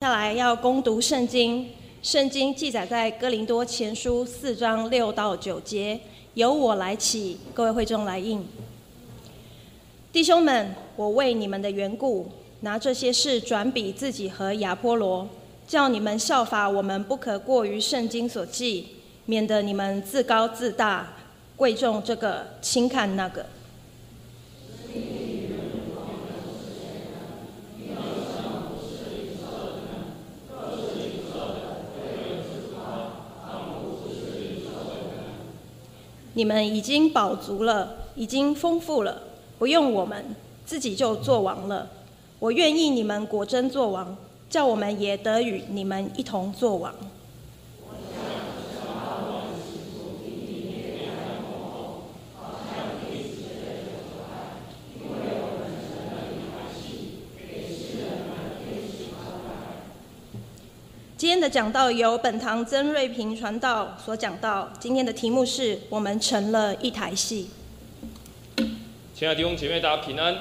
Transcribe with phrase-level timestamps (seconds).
[0.00, 1.70] 接下来要攻读圣经，
[2.04, 5.98] 圣经记载在哥林多前书四章六到九节，
[6.34, 8.46] 由我来起，各位会众来应。
[10.12, 12.30] 弟兄们，我为你们的缘故，
[12.60, 15.28] 拿这些事转比自己和亚波罗，
[15.66, 18.86] 叫你们效法我们，不可过于圣经所记，
[19.24, 21.12] 免得你们自高自大，
[21.56, 23.44] 贵重这个，轻看那个。
[36.38, 39.22] 你们已经饱足了，已经丰富了，
[39.58, 40.24] 不用我们
[40.64, 41.88] 自己就做王了。
[42.38, 44.16] 我愿意你们果真做王，
[44.48, 46.94] 叫我们也得与你们一同做王。
[61.28, 64.72] 今天的讲道由本堂曾瑞平传道所讲到。
[64.80, 67.50] 今天的题目是我们成了一台戏。
[69.14, 70.34] 亲爱的弟兄姐妹，大家平安。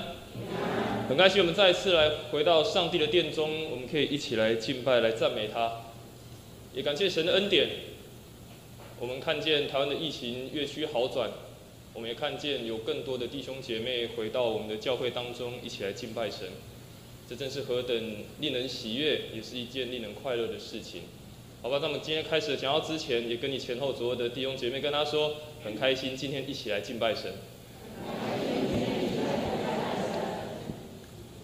[1.10, 5.70] 很开心我们再一次来回到上帝的殿中，我们可以一起来敬拜、来赞美他。
[6.74, 7.68] 也感谢神的恩典，
[8.98, 11.30] 我们看见台湾的疫情越趋好转，
[11.94, 16.48] 我们也看见有更多的弟兄姐妹回到我们的教会当中，一起来敬拜神。
[17.30, 17.96] 这真是何等
[18.40, 21.02] 令人喜悦，也是一件令人快乐的事情。
[21.62, 27.34] 好吧，那么今天开始讲到之前，也跟你前后左右的弟兄姐妹跟他说，很开心今天一起来敬拜神。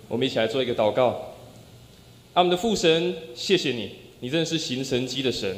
[0.08, 1.34] 我们一起来做一个祷告。
[2.34, 5.58] 阿们的父神，谢谢你，你真的是行神机的神，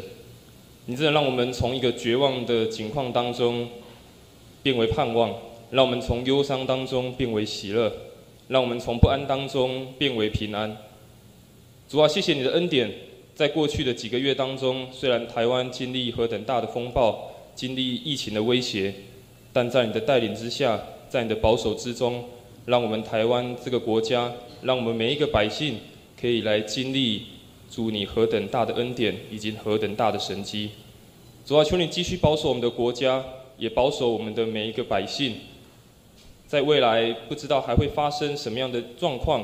[0.88, 3.70] 你真的让我们从一个绝望的境况当中
[4.64, 5.36] 变为盼望，
[5.70, 7.92] 让我们从忧伤当中变为喜乐。
[8.48, 10.78] 让我们从不安当中变为平安。
[11.90, 12.92] 主啊，谢谢你的恩典，
[13.34, 18.94] 在过去的几个月当中，虽然台湾经历何等大的风暴，经历疫情的威胁，
[19.54, 22.26] 但在你的带领之下，在你的保守之中，
[22.66, 25.78] 让我们台湾这个国家，让我们每一个百姓，
[26.20, 27.24] 可以来经历
[27.70, 30.70] 主你何等大的恩典，以及何等大的神迹。
[31.46, 33.24] 主啊，求你继续保守我们的国家，
[33.58, 35.36] 也保守我们的每一个百姓。
[36.48, 39.44] 在未来不知道还会发生什么样的状况，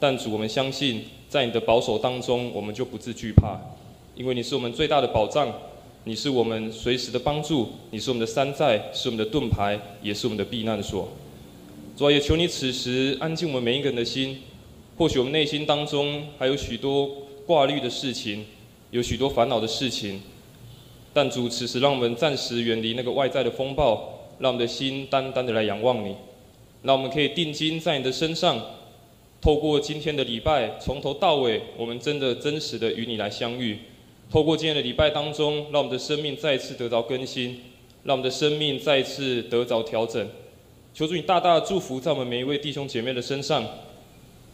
[0.00, 3.56] 但主，我们相信在你的保守当中，我们就不自惧怕，
[4.16, 5.52] 因为你是我们最大的保障，
[6.04, 11.08] 你是我们随时的帮助，你是我们的山寨，是我们的盾牌，也是我们的避难所。
[11.96, 14.40] 主啊，也求你此时安静我们每一个人的心，
[14.98, 17.08] 或许我们内心当中还有许多
[17.46, 18.44] 挂虑的事情，
[18.90, 20.20] 有许多烦恼的事情，
[21.14, 26.16] 但主此时让我们暂时远离那个外在的风暴，让我们的心单单的来仰望你。
[26.82, 28.60] 那我们可以定睛在你的身上，
[29.40, 33.78] 透过今天的礼拜，从头到尾，我们真的真实的与你来相遇。
[34.30, 37.60] 透过今天的礼拜当中，让我们的生命再次得到更新，
[38.04, 40.26] 让我们的生命再次得着调整。
[40.94, 43.64] 求主你大大的祝福在我们每一位弟兄姐妹的身上，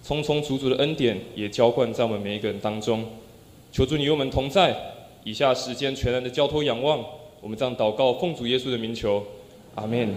[0.04, 3.04] 充充足足的恩典也浇灌在我们每一个人当中。
[3.72, 4.76] 求主你与我们同在。
[5.24, 7.04] 以下时间全然的交托仰望，
[7.42, 9.22] 我们这样祷告，奉主耶稣的名求，
[9.74, 10.14] 阿门。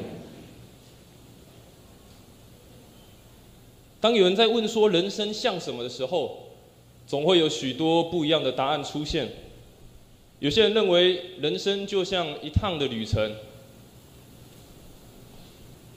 [4.01, 6.47] 当有人在问说人生像什么的时候，
[7.05, 9.29] 总会有许多不一样的答案出现。
[10.39, 13.35] 有些人认为人生就像一趟的旅程，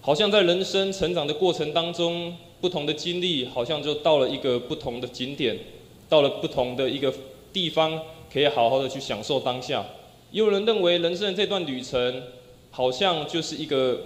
[0.03, 5.59] 好像在人生成长的过程当中，不同的经历好像就到了一个不同的景点，
[6.07, 7.11] 到了不同的一个
[7.55, 7.99] 地方，
[8.31, 9.83] 可以好好的去享受当下。
[10.31, 12.23] 也有人认为人生的这段旅程，
[12.71, 13.99] 好像就是一个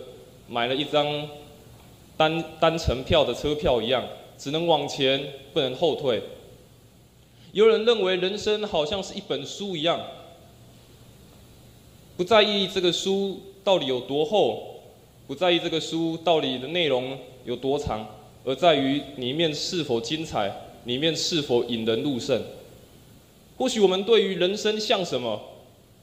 [0.46, 1.28] 买了一张。
[2.18, 4.04] 单单程票的车票一样，
[4.36, 6.22] 只能往前，不能后退。
[7.52, 9.98] 有人认为人生好像是一本书一样，
[12.16, 14.80] 不在意这个书到底有多厚，
[15.26, 18.06] 不在意这个书到底的内容有多长，
[18.44, 20.52] 而在于里面是否精彩，
[20.84, 22.42] 里面是否引人入胜。
[23.56, 25.40] 或许我们对于人生像什么，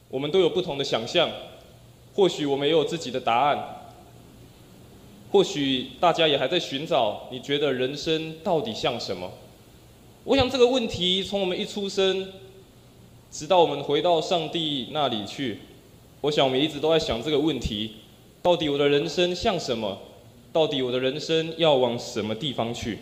[0.10, 1.30] 我们都有不同的想象，
[2.16, 3.75] 或许我们也有自己的答案。
[5.36, 9.30] 或许大家也还在寻找，你觉得人生到底像什么？
[10.24, 12.32] 我想这个问题从我们一出生，
[13.30, 15.60] 直到我们回到上帝那里去，
[16.22, 17.96] 我想我们一直都在想这个问题：
[18.42, 19.98] 到底我的人生像什么？
[20.54, 23.00] 到底我的人生要往什么地方去？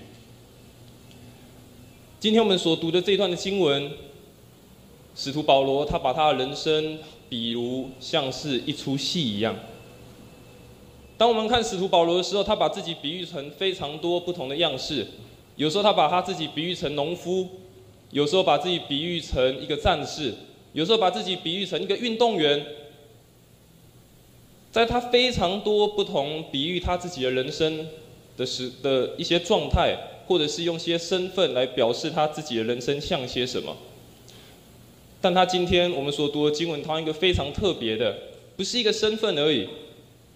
[2.20, 3.92] 今天我们所读的这段的经文，
[5.14, 6.98] 使徒保罗他把他的人生
[7.30, 9.56] 比如像是一出戏一样。
[11.18, 15.08] 当我们看使徒保罗的时候，他把自己比喻成非常多不同的样式。
[15.56, 17.48] 有时候他把他自己比喻成农夫，
[18.10, 20.34] 有时候把自己比喻成一个战士，
[20.74, 22.66] 有时候把自己比喻成一个运动员。
[24.72, 27.88] 在他非常多不同比喻他自己的人生
[28.36, 29.96] 的时的一些状态，
[30.26, 33.78] 或者是用些身份来表示他自己的人生像些什么。
[35.22, 38.18] 但他今天我们所读的经文，他一个非常特别的，
[38.58, 39.70] 不是一个身份而已，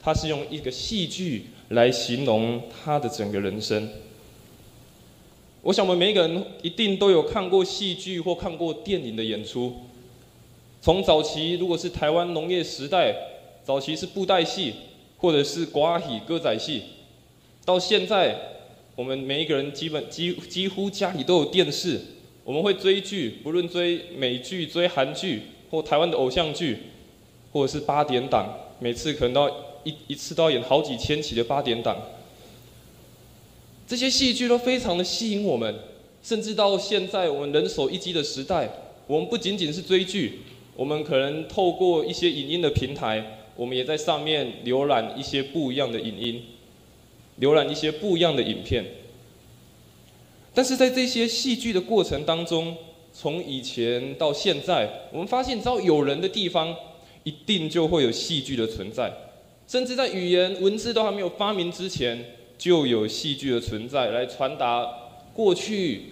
[0.02, 3.90] 他是用一个戏剧来形容他的整个人生。
[5.62, 9.76] 我想我们每一个人一定都有看过戏剧或看过电影的演出。
[10.82, 13.16] 从早期如果是台湾农业时代。
[13.68, 14.74] 早期是布袋戏，
[15.18, 16.84] 或者是瓜戏歌仔戏，
[17.66, 18.34] 到现在，
[18.96, 22.00] 我们每一个人基本几几乎家里都有电视，
[22.46, 26.78] 我们会追剧，不论追美剧、追韩剧，或台湾的偶像剧，
[27.52, 29.52] 或者是八点档，每次可能都
[29.88, 31.98] 一一次都要演好几千集的八点档。
[33.88, 35.74] 这些戏剧都非常的吸引我们，
[36.22, 38.70] 甚至到现在我们人手一机的时代，
[39.08, 40.40] 我们不仅仅是追剧，
[40.76, 43.34] 我们可能透过一些影音的平台。
[43.56, 46.44] 我们也在上面浏览一些不一样的影音，
[47.40, 48.86] 浏览一些不一样的影片。
[50.54, 52.76] 但是在这些戏剧的过程当中，
[53.12, 56.76] 从以前到现在，我们发现只要有人的地方，
[57.24, 59.12] 一定就会有戏剧的存在。
[59.68, 62.24] 甚至在语言文字都还没有发明之前，
[62.58, 64.88] 就有戏剧的存在，来传达
[65.34, 66.04] 过去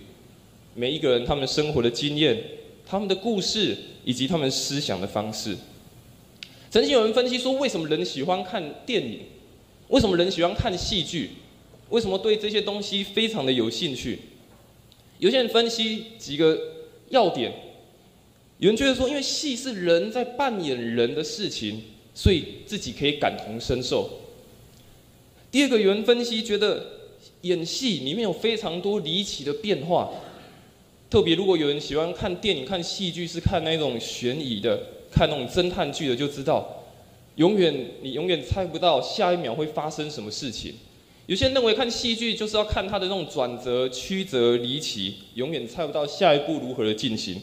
[0.74, 2.38] 每一个人他们生活的经验、
[2.86, 5.56] 他们的故事以及他们思想的方式。
[6.69, 9.19] 曾经有人分析说，为什么人喜欢看电影？
[9.88, 11.30] 为什么人喜欢看戏剧？
[11.90, 14.19] 为什么对这些东西非常的有兴趣？
[15.19, 16.60] 有些人分析几个
[17.08, 17.54] 要点，
[18.58, 21.81] 有人觉得说，因为戏是人在扮演人的事情，
[22.15, 24.09] 所以自己可以感同身受。
[25.51, 26.83] 第二个，有人分析觉得
[27.41, 30.09] 演戏里面有非常多离奇的变化，
[31.09, 34.81] 特别如果有人喜欢看电影、看戏剧，是看那种悬疑的。
[35.12, 36.83] 看那种侦探剧的就知道，
[37.35, 40.73] 永远你永远猜不到下一秒会发生什么事情。
[41.25, 47.41] 有些人认为看戏剧就是要看它的那种转折、曲折、离奇，永远猜不到下一步如何的进行。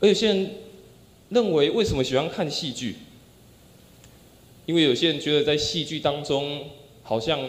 [0.00, 0.50] 而有些人
[1.32, 2.96] 认为，为什么喜欢看戏剧？
[4.66, 6.66] 因为有些人觉得在戏剧当中，
[7.02, 7.40] 好像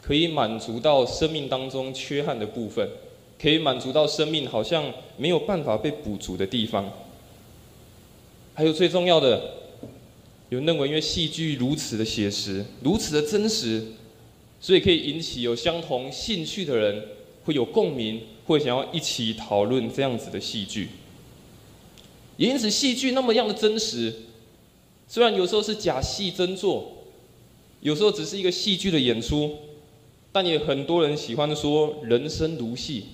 [0.00, 2.88] 可以满足到生命当中缺憾的部分。
[3.40, 4.84] 可以满足到生命好像
[5.16, 6.92] 没有办法被补足的地方。
[8.54, 9.54] 还有最重要的，
[10.50, 13.84] 有认为因为戏剧如此的写实，如此的真实，
[14.60, 17.04] 所以可以引起有相同兴趣的人
[17.44, 20.90] 会有共鸣，会想要一起讨论这样子的戏剧。
[22.42, 24.12] 也因此，戏剧那么样的真实，
[25.06, 26.92] 虽然有时候是假戏真做，
[27.82, 29.58] 有时候只是一个戏剧的演出，
[30.32, 33.04] 但也很多人喜欢说人生如戏。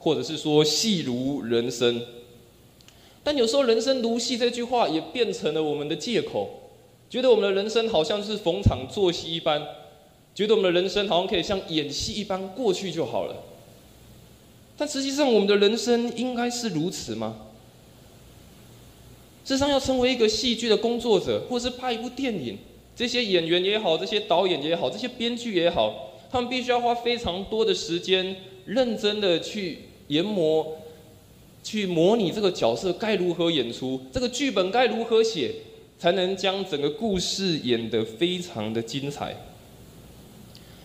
[0.00, 2.00] 或者是说戏如人生，
[3.24, 6.70] 但有时候“人生如戏”这句话也变成了我们的借口，
[7.10, 9.60] 觉得我们的人生好像是逢场作戏一般，
[10.36, 13.42] 觉得我们的人生好像可以像演戏一般过去就好了。
[14.76, 17.47] 但实际上，我们的人生应该是如此吗？
[19.48, 22.58] 事实上，要成为一个戏剧的工作者，或是拍一部电影，
[22.94, 28.36] 这些演员也好，这些导演也好，这些编剧也好，他们必须要花非常多的时间，
[28.66, 29.78] 认真的去。
[30.08, 30.78] 研磨，
[31.62, 35.54] 去模拟这个角色该如何演出，这个剧本该如何写，
[35.98, 39.34] 才能将整个故事演得非常的精彩。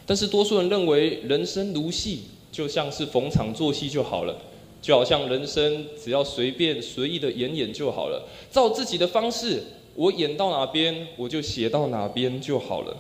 [0.05, 4.37] 但是多数人认为人生如戏，就像是逢场作戏就好了，
[4.83, 9.63] 就好像人生只要随便随意的演演就好了，照自己的方式，
[9.95, 12.97] 我演到哪边我就写到哪边就好了。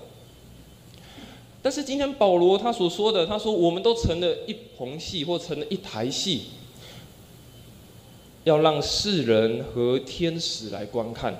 [1.61, 6.43] 但是今天保罗他所说的，他说我们都成了一棚戏或成了一台戏，
[8.45, 11.37] 要让世人和天使来观看。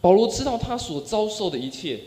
[0.00, 2.00] 保罗知道他所遭受的一切，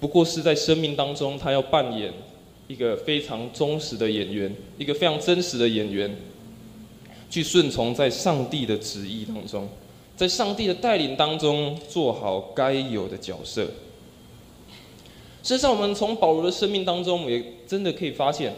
[0.00, 2.12] 不过是在生命当中他要扮演
[2.68, 6.14] 一个非常忠实的演员，一个非常真实的演员，
[7.30, 9.66] 去顺从在上帝的旨意当中，
[10.14, 13.64] 在上帝的带领当中做好该有的角色。
[15.42, 18.54] 事实上，我们从保罗的生命当中，也真的可以发现，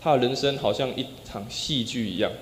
[0.00, 2.32] 他的人生好像一场戏剧一样，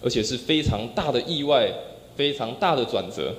[0.00, 1.72] 而且是非常大的意外，
[2.14, 3.34] 非常大的转折。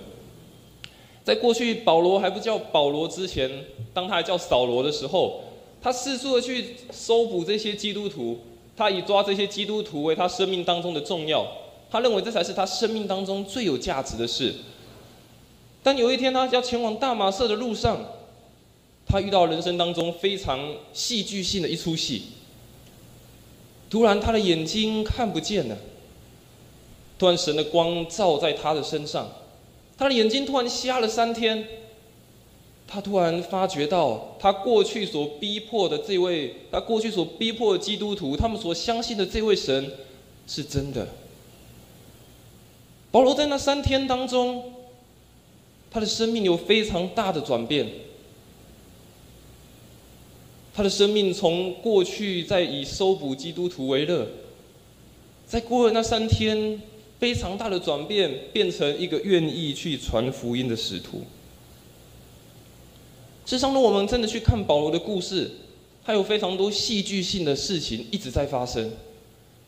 [1.24, 3.50] 在过去保罗还不叫保罗之前，
[3.94, 5.42] 当他还叫扫罗的时候，
[5.82, 8.40] 他四处的去搜捕这些基督徒，
[8.78, 11.46] 他以抓这些基督徒为他生命当中的重要，
[11.90, 14.54] 他认为这才是他生命当中最有价值的事。
[15.84, 18.06] 但有一天，他要前往大马色的路上。
[19.04, 22.22] 他遇到人生当中非常戏剧性的一出戏，
[23.90, 25.76] 突然他的眼睛看不见了，
[27.20, 29.28] 突然神的光照在他的身上，
[29.98, 31.68] 他的眼睛突然瞎了三天。
[32.94, 39.94] 他突然发觉到，他过去所逼迫的这位，他过去所逼迫的基督徒，他们所相信的这位神
[40.46, 41.08] 是真的。
[43.10, 44.74] 保罗在那三天当中，
[45.90, 47.88] 他的生命有非常大的转变。
[50.74, 54.28] 他的生命从过去在以搜捕基督徒为乐，
[55.48, 56.82] 在过了那三天，
[57.20, 61.22] 非常大的转变，变成一个愿意去传福音的使徒。
[63.46, 65.52] 事实上，如果我们真的去看保罗的故事，
[66.06, 68.92] 他有非常多戏剧性的事情一直在发生。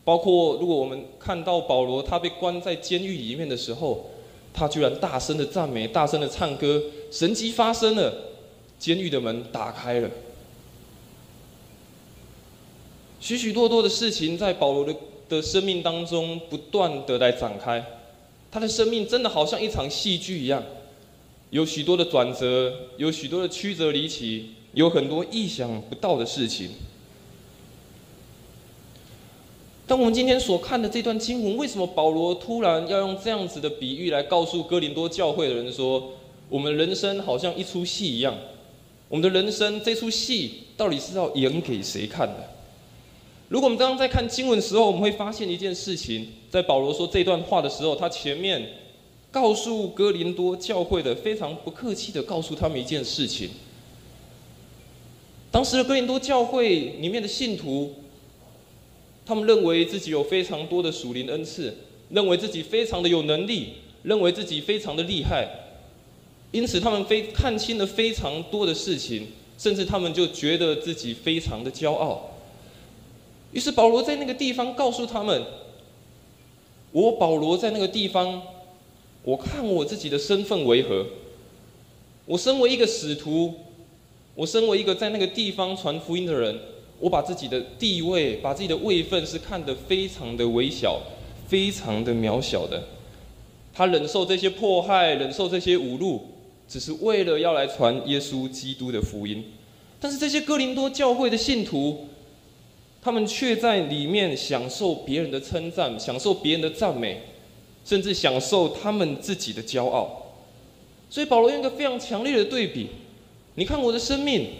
[0.04, 4.10] 包括如果我们看到保罗他被关在监狱里面的时候，
[4.52, 8.12] 他居然大声的赞美、大声的唱歌，神迹发生了，
[8.78, 10.10] 监狱的门打开了。
[13.20, 14.94] 许许多多的事情在保罗的
[15.28, 17.82] 的生命当中不断的来展开，
[18.50, 20.62] 他的生命真的好像一场戏剧一样。
[21.54, 26.70] 有许多的转折，有许多的曲折离奇，有很多意想不到的事情。
[29.86, 36.14] 当我们今天所看的这段经文，为什么保罗突然要用这样子的比喻来告诉哥林多教会的人说，
[36.48, 38.36] 我们人生好像一出戏一样？
[39.08, 42.48] 我们的人生这出戏到底是要演给谁看的？
[43.46, 48.68] 如果我们刚刚在看经文的时候，我们会发现一件事情，在保罗说这段话的时候，他前面。
[49.34, 53.50] 告诉哥林多教会的非常不客气的告诉他们一件事情。
[55.50, 56.68] 当时的哥林多教会
[57.00, 57.94] 里面的信徒，
[59.26, 61.76] 他们认为自己有非常多的属灵恩赐，
[62.10, 63.72] 认为自己非常的有能力，
[64.04, 65.48] 认为自己非常的厉害，
[66.52, 69.26] 因此他们非看清了非常多的事情，
[69.58, 72.30] 甚至他们就觉得自己非常的骄傲。
[73.50, 75.44] 于是保罗在那个地方告诉他们
[76.92, 78.40] ：“我保罗在那个地方。”
[79.24, 81.06] 我看我自己的身份为何？
[82.26, 83.54] 我身为一个使徒，
[84.34, 86.58] 我身为一个在那个地方传福音的人，
[87.00, 91.00] 我把自己的地位、把自己的位分是看得非常的微小、
[91.48, 92.82] 非常的渺小的。
[93.72, 96.20] 他忍受这些迫害，忍受这些侮辱，
[96.68, 99.42] 只是为了要来传耶稣基督的福音。
[99.98, 102.08] 但是这些哥林多教会的信徒，
[103.00, 107.22] 他们却在里面享受别人的称赞，享受别人的赞美。
[107.84, 110.32] 甚至享受他们自己的骄傲，
[111.10, 112.88] 所以保罗用一个非常强烈的对比：，
[113.56, 114.52] 你看我的生命，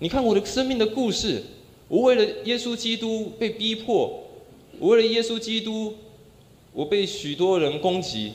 [0.00, 1.42] 你看我的生命的故事，
[1.88, 4.24] 我为了耶稣基督被逼迫，
[4.78, 5.94] 我为了耶稣基督，
[6.74, 8.32] 我被许多人攻击，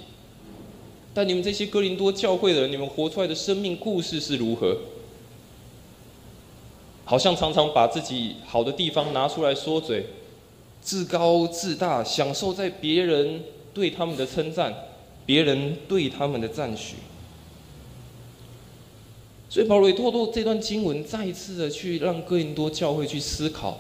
[1.14, 4.76] 但你们这些哥林多教会的人，你们活出来的生命故事是如何？
[7.06, 10.08] 好像常常把自己好的地方拿出来说嘴，
[10.82, 13.44] 自高自大，享受在别人。
[13.78, 14.74] 对他们的称赞，
[15.24, 16.96] 别人对他们的赞许，
[19.48, 23.78] 所以保罗也透过这段经文，再一次的去让哥林多教会去思考，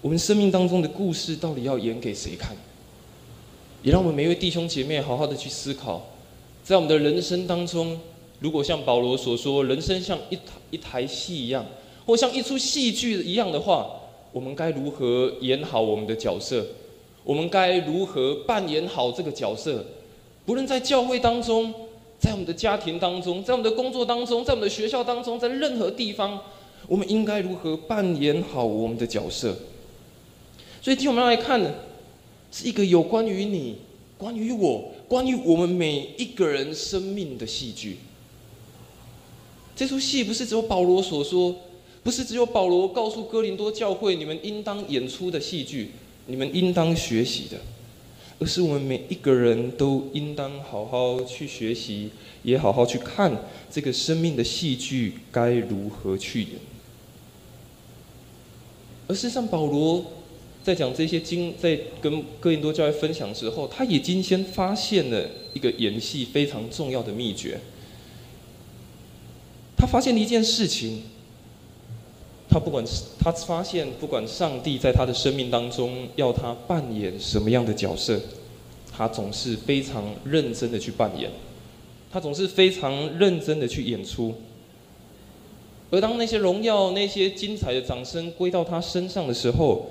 [0.00, 2.56] 我们生命当中的故事到底要演给谁看？
[3.82, 6.06] 也让我们每一位弟兄姐妹好好的去思考，
[6.62, 7.98] 在我们的人生当中，
[8.38, 11.66] 如果像保罗所说，人生像一台一台戏一样，
[12.06, 13.90] 或像一出戏剧一样的话，
[14.30, 16.64] 我们该如何演好我们的角色？
[17.24, 19.84] 我们该如何扮演好这个角色？
[20.46, 21.72] 不论在教会当中，
[22.18, 26.38] 在我们的家庭当中，在我们的工作当中，在我们的学校当中，在任何地方，
[26.86, 29.56] 我们应该如何扮演好我们的角色？
[30.82, 31.74] 所以，今天我们要来看的，
[32.52, 33.76] 是一个有关于你、
[34.18, 37.96] 关于我、关于我们每一个人生命的戏剧。
[39.74, 41.56] 这出戏不是只有保罗所说，
[42.02, 45.92] 不是只有保罗告诉哥林多教会你们应当演出的戏剧。
[46.26, 47.58] 你们应当学习的，
[48.38, 52.10] 而是我们每一个人都应当好好去学习，
[52.42, 56.52] 也好好去看这个生命的戏剧该如何去演。
[59.06, 60.04] 而事实上，保罗
[60.62, 67.60] 在讲这些经，在跟哥林多教会分享之后，他已经先发现了一个演戏非常重要的秘诀。
[69.76, 71.02] 他发现了一件事情。
[72.54, 78.20] 他不管是他发现，不管上帝在他的生命当中要他扮演什么样的角色，
[78.92, 81.28] 他总是非常认真的去扮演，
[82.12, 84.32] 他总是非常认真的去演出。
[85.90, 89.86] 而当那些荣耀、那些精彩的掌声归到他身上的时候，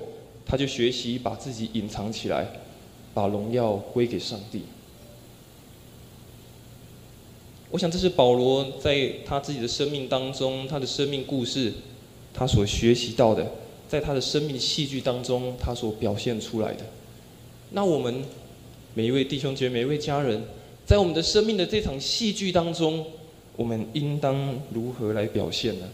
[0.46, 2.46] 他就学习把自己隐藏起来，
[3.12, 4.62] 把荣耀归给上帝。
[7.70, 11.70] 我想这是保罗在他自己的生命当中，他的生命故事。
[12.34, 13.50] 他所学习到的，
[13.88, 16.84] 在他的生命戏剧当中，他所表现出来的。
[17.70, 18.22] 那我们
[18.92, 20.42] 每一位弟兄姐妹、每一位家人，
[20.84, 23.06] 在我们的生命的这场戏剧当中，
[23.56, 25.88] 我们应当如何来表现呢？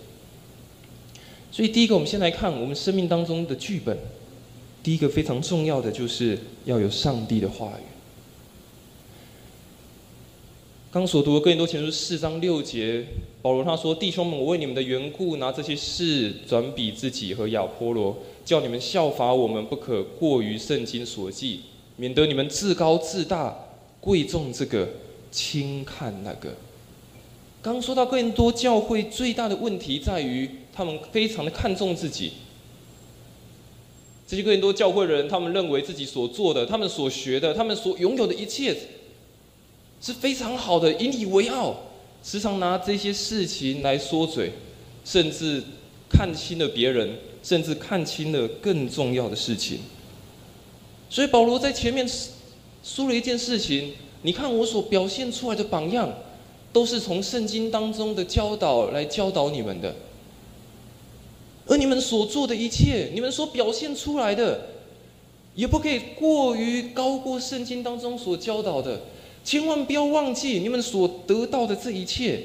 [1.53, 3.97] 所以，第一个，我们先来看我们生命当中的剧本。
[4.83, 7.85] 第一个非常重要的，就是要有上帝的话语。
[10.93, 13.07] 刚所读的哥林多前书四章六节，
[13.41, 21.61] 保罗他说：“弟兄们，我为你们的缘故，拿这些事转比自己和亚波罗，叫你们效法我们，不可过于圣经所记，
[21.95, 23.57] 免得你们自高自大，
[24.01, 24.89] 贵重这个，
[25.31, 26.57] 轻看那个。”
[27.63, 32.33] 刚说到哥林多教会最大的问题在于，他们非常的看重自己。
[34.27, 38.77] 这些哥林多教会的人，他们认为自己所做的、他们所学的、他们所拥有的一切，
[40.01, 41.77] 是非常好的，引以为傲，
[42.23, 44.53] 时常拿这些事情来说嘴，
[45.05, 45.63] 甚至
[46.09, 49.81] 看清了别人，甚至看清了更重要的事情。
[51.09, 52.09] 所以保罗在前面
[52.83, 53.93] 说了一件事情：，
[54.23, 56.13] 你看我所表现出来的榜样。
[56.73, 59.93] 都是从圣经当中的教导来教导你们的，
[61.67, 64.69] 而你们所做的一切，你们所表现出来的，
[65.57, 69.01] 也不可以过于高过圣经当中所教导的。
[69.51, 72.41] 千万不要忘记，你们所得到的这一切，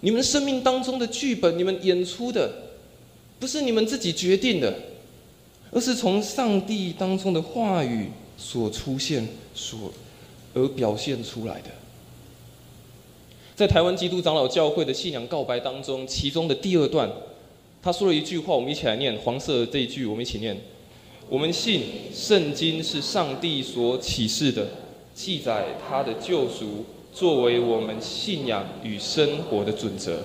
[0.00, 2.52] 你们生命当中的剧本，你们演出的，
[3.40, 4.78] 不是你们自己决定的，
[5.70, 9.90] 而是从上帝当中的话语所出现、所
[10.52, 11.70] 而表现出来的。
[13.56, 17.10] 在台湾基督长老教会的信仰告白当中，其中的第二段，
[17.80, 20.54] 他说了一句话，我们一起来念黄色这一句，我们一起念：
[21.30, 24.68] 我们信圣经是上帝所启示的，
[25.14, 30.22] 记载他的救赎，作为我们信仰与生活的准则。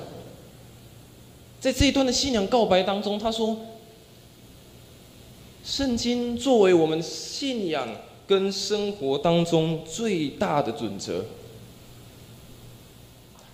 [1.60, 3.58] 在这一段的信仰告白当中，他说，
[5.64, 7.88] 圣经作为我们信仰
[8.26, 11.26] 跟生活当中最大的准则。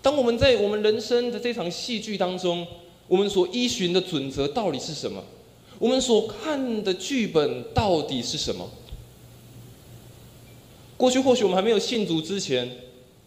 [0.02, 2.68] 当我们在我们人生的这场戏剧当中，
[3.08, 5.24] 我们所依循的准则到底是什么？
[5.80, 8.70] 我们所看的剧本到底是什么？
[11.04, 12.78] 过去或许我们还没有信主之前，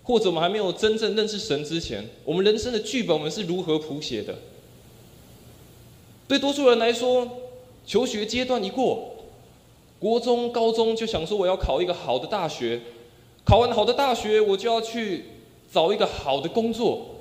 [0.03, 4.35] 或者我们还没有真正认识神之前，我们人生的剧本我们是如何谱写的？
[6.27, 7.29] 对多数人来说，
[7.85, 9.17] 求学阶段一过，
[9.99, 12.81] 国中、高中就想说我要考一个好的大学，
[13.45, 15.27] 考完好的大学，我就要去。
[15.71, 17.17] 找一个好的工作，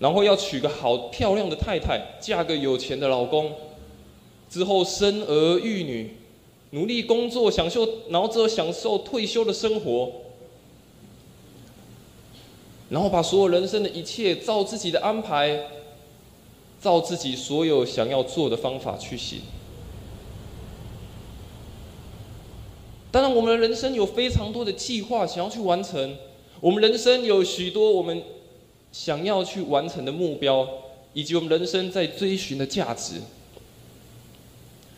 [0.00, 3.52] 然后要娶个好漂亮的太太，嫁个有钱的老公，
[4.50, 6.16] 之后生儿育女，
[6.76, 10.12] 努力工作，享受，然后之后享受退休的生活，
[12.90, 15.58] 然后把所有人生的一切照自己的安排，
[16.82, 19.40] 照自己所有想要做的方法去行。
[23.10, 26.18] 当然，我们的人生有非常多的计划想要去完成。
[26.60, 28.22] 我们人生有许多我们
[28.92, 30.68] 想要去完成的目标，
[31.14, 33.14] 以及我们人生在追寻的价值。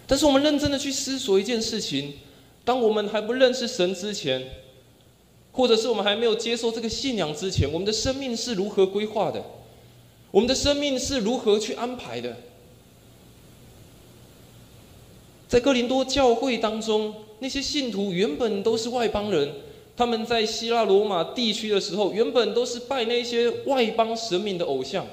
[0.09, 2.15] 但是，我们认真的去思索一件事情：
[2.65, 4.43] 当我们还不认识神之前，
[5.53, 9.45] 或者是我们还没有接受这个信仰之前，我们的生命是如何规划的？
[10.31, 12.37] 我们的生命是如何去安排的？
[15.47, 19.53] 在哥林多教会当中，那些信徒原本都是外邦人。
[19.95, 25.05] 他们在希腊罗马地区的时候，原本都是拜那些外邦神明的偶像，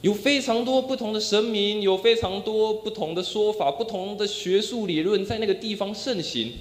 [0.00, 6.52] 有非常多不同的神明，有非常多不同的说法，不同的学术理论在那个地方盛行。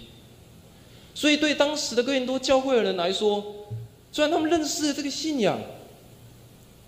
[1.13, 3.43] 所以，对当时的哥林多教会的人来说，
[4.11, 5.59] 虽然他们认识了这个信仰，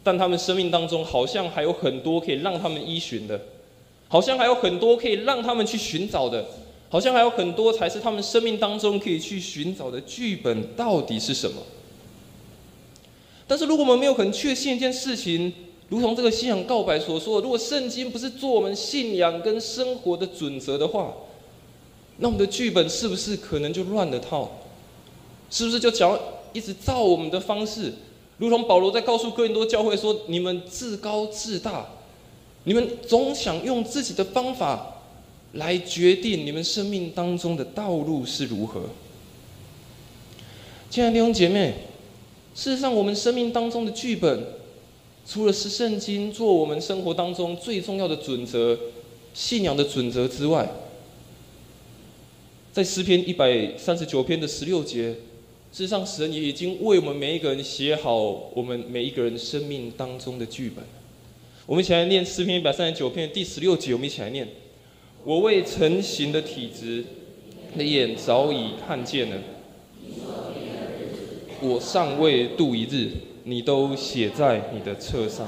[0.03, 3.39] 但他们生命当中好像还有很多可以让他们依循的，
[4.07, 6.45] 好像还有很多可以让他们去寻找的。
[6.91, 11.61] 好像还有很多才是他们生命当中可以去寻找的剧本到底是什么？
[13.45, 15.53] 但是如果我们没有很确信一件事情，
[15.89, 21.13] 如同这个信仰告白所说，如果圣经不是做我们信仰跟生活的准则的话，
[22.17, 24.49] 那我们的剧本是不是可能就乱了套？
[25.49, 26.19] 是不是就想要
[26.53, 27.93] 一直照我们的方式？
[28.37, 31.85] 如同保罗在告诉哥林多教会说：“你们自高自大，
[32.63, 34.95] 你们总想用自己的方法。”
[35.53, 38.81] 来决定你们生命当中的道路是如何。
[40.91, 41.73] 亲爱的弟兄姐妹，
[42.53, 44.43] 事实上，我们生命当中的剧本，
[45.31, 48.75] 除了是圣经做我们生活当中最重要的准则、
[49.31, 50.67] 信仰的准则之外，
[52.73, 55.11] 在诗篇一百三十九篇的十六节，
[55.71, 58.17] 事实上，神也已经为我们每一个人写好
[58.55, 60.83] 我们每一个人生命当中的剧本。
[61.67, 64.47] 我们一起来念诗篇一百三十九篇第十六节，我们一起来念：
[65.23, 67.05] 我未成形的体质，
[67.75, 69.37] 你眼早已看见了；
[71.61, 73.11] 我尚未度一日，
[73.49, 75.47] 你都写在你的册上。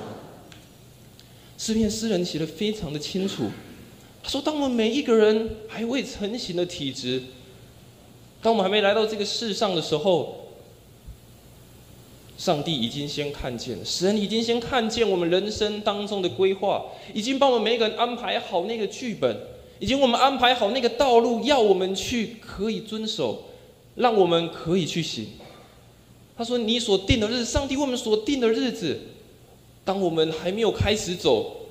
[1.55, 3.51] 诗篇诗人写的非常的清楚，
[4.23, 7.21] 他说：当我们每一个人还未成型的体质，
[8.41, 10.37] 当我们还没来到这个世上的时候。
[12.37, 16.83] 上帝已经先看见了，神已经先看见我们人生当中的规划，
[17.13, 19.37] 已经帮我们每一个人安排好那个剧本，
[19.77, 23.43] 已经我们安排好那个道路，要我们去可以遵守，
[23.93, 25.27] 让我们可以去行。
[26.41, 28.99] 他说：“你所定的日子，上帝为我们所定的日子，
[29.85, 31.67] 当我们还没有开始走，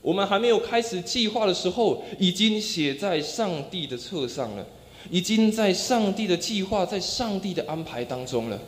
[0.00, 4.64] 我们还没有开始计划的时候，已经写在上帝的册上了，
[5.10, 8.60] 已经在上帝的计划，在上帝的安排当中了。”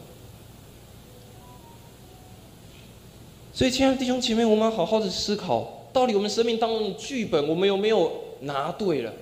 [3.55, 9.13] 所以，亲爱的弟兄姐妹，我们要好好的思考，到底我们生命当中的剧本，我们有没有拿对了？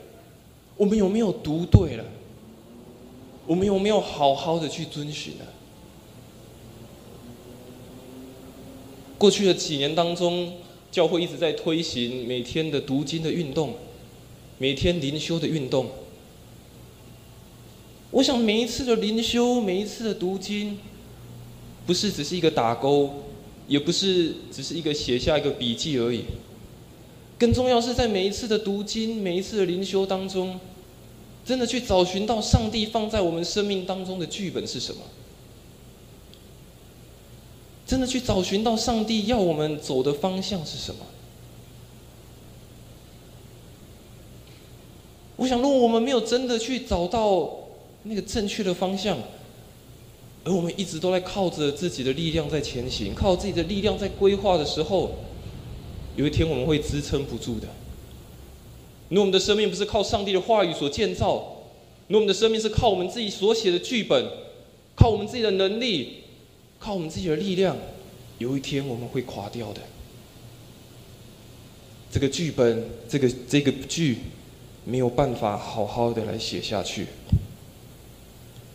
[0.75, 2.05] 我们有没有读对了？
[3.47, 5.44] 我们有没有好好的去遵循呢？
[9.19, 10.55] 过去的几年当中，
[10.91, 13.75] 教会一直在推行每天的读经的运动，
[14.57, 15.91] 每天灵修的运动。
[18.11, 20.79] 我想，每一次的灵修，每一次的读经，
[21.87, 23.25] 不是只是一个打勾。
[23.69, 26.23] 也不是只是一个写下一个笔记而已，
[27.39, 30.59] 更重要是在每一次的读经、每一次的灵修当中，
[31.45, 35.03] 真的去找寻到上帝放在我们生命当中的剧本是什么，
[37.88, 41.01] 真的去找寻到上帝要我们走的方向是什么。
[45.37, 47.48] 我想，如果我们没有真的去找到
[48.03, 49.16] 那个正确的方向，
[50.44, 55.12] 而我们一直都在靠着自己的力量在前行，靠自己的力量在规划的时候，
[56.14, 57.68] 有一天我们会支撑不住的。
[59.09, 61.37] 如果我们的生命不是靠上帝的话语所建造，
[62.09, 64.27] 如果我们的生命是靠我们自己所写的剧本，
[64.94, 66.24] 靠我们自己的能力，
[66.79, 67.77] 靠我们自己的力量，
[68.38, 69.81] 有一天我们会垮掉的。
[72.11, 74.19] 这个剧本，这个这个剧，
[74.85, 77.07] 没有办法好好的来写下去。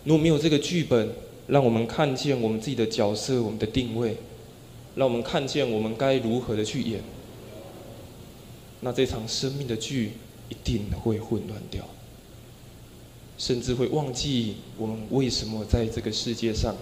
[0.04, 1.10] 如果没有这个剧本，
[1.48, 4.18] 让我们看见我们自己的角色，我们的定位，
[4.96, 7.02] 让我们看见我们该如何的去演。
[8.82, 10.12] 那这场生命的剧
[10.50, 11.88] 一定会混乱掉，
[13.38, 16.76] 甚至会忘记我们为什么在这个世界上，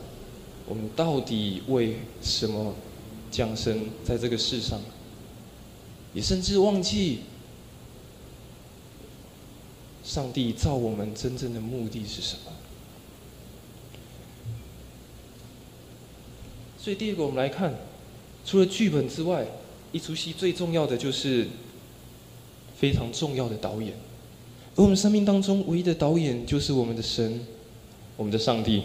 [0.67, 2.73] 我们到底为什么
[3.29, 4.79] 降生在这个世上，
[6.13, 7.19] 也甚至忘记
[10.03, 12.51] 上帝造我们真正的目的是什么。
[16.77, 17.75] 所以第二个，我们来看，
[18.45, 19.45] 除了剧本之外，
[19.91, 21.47] 一出戏最重要的就是
[22.75, 23.93] 非常重要的导演。
[24.75, 27.45] 而我们生命当中唯一的导演，就是我们的神，
[28.17, 28.83] 我们的上帝。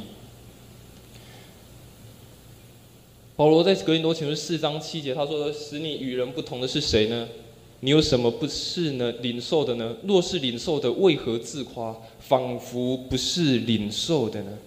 [3.36, 7.28] 保罗在格林多前书四章七节，他说：“使你与人不同的是谁呢？
[7.80, 9.12] 你有什么不是呢？
[9.20, 9.94] 领受的呢？
[10.04, 14.58] 若是领受的，为何自夸，仿佛不是领受的呢？”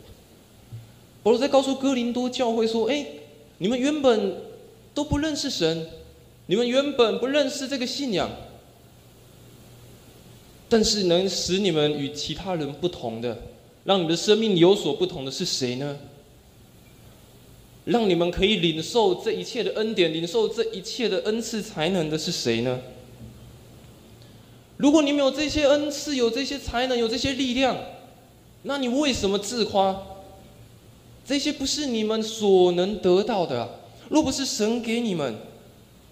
[1.24, 3.06] 保罗在告诉哥林多教会说：“哎。”
[3.62, 4.38] 你们原本
[4.94, 5.86] 都不认识神，
[6.46, 8.32] 你们原本不认识这个信仰，
[10.70, 13.38] 但是能使你们与其他人不同的，
[13.84, 15.98] 让你的生命有所不同的是谁呢？
[17.90, 22.80] 让你们可以领受这一切的恩典，领受这一切的恩赐才能的是谁呢？
[24.78, 27.76] 如果你们有这些恩赐，有这些才能，有这些力量，
[28.62, 30.04] 那你为什么自夸？
[31.26, 33.80] 这些不是你们所能得到的。
[34.08, 35.36] 若不是神给你们，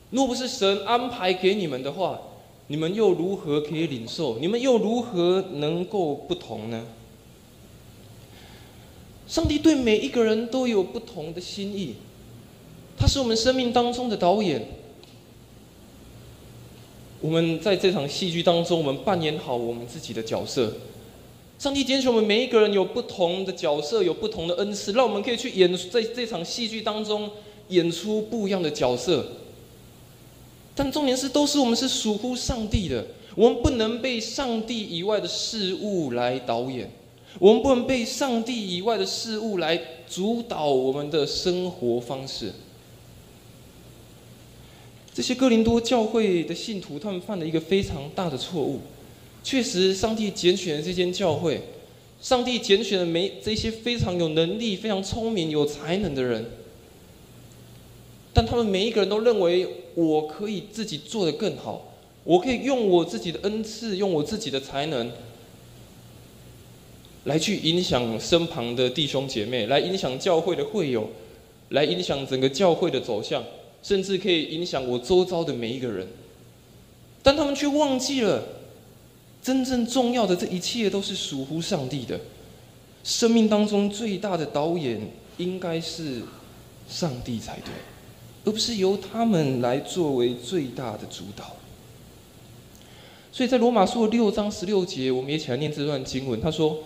[0.09, 2.19] 若不是神安排给你们的话，
[2.67, 4.39] 你们又如何可以领受？
[4.39, 6.83] 你们又如何能够不同呢？
[9.27, 11.95] 上帝对每一个人都有不同的心意，
[12.97, 14.65] 他是我们生命当中的导演。
[17.19, 20.71] 我们在这场戏剧当中，我们扮演好我们自己的角色。
[21.59, 27.29] 上帝拣选我们每一个人有不同的角色，有不同的恩赐，让我们可以去演在这场戏剧当中
[27.69, 29.25] 演出不一样的角色。
[30.75, 33.03] 但重点是，都是我们是属乎上帝的，
[33.35, 36.91] 我们不能被上帝以外的事物来导演，
[37.39, 42.53] 我们不能被上帝以外的事物来主导我们的生活方式。
[45.13, 48.81] 这些哥林多教会的信徒，他们犯了一个非常大的错误。
[49.43, 51.61] 确实，上帝拣选了这间教会，
[52.21, 56.45] 上帝拣选了每这些非常有能力、非常聪明、有才能的人。
[58.33, 65.11] 但他们每一个人都认为我可以自己做得更好，我可以用我自己的恩赐，用我自己的才能，
[67.27, 71.09] 来去影响身旁的弟兄姐妹，来影响教会的会友，
[71.69, 73.43] 来影响整个教会的走向，
[73.83, 76.07] 甚至可以影响我周遭的每一个人。
[77.21, 78.41] 但他们却忘记了，
[79.43, 82.17] 真正重要的这一切都是属乎上帝的。
[83.03, 84.99] 生命当中最大的导演
[85.37, 86.21] 应该是
[86.89, 87.73] 上帝才对，
[88.45, 91.57] 而不是由他们来作为最大的主导。
[93.33, 96.39] 所以在罗马书的六章十六节，我们一起来念这段经文。
[96.41, 96.79] 他说：“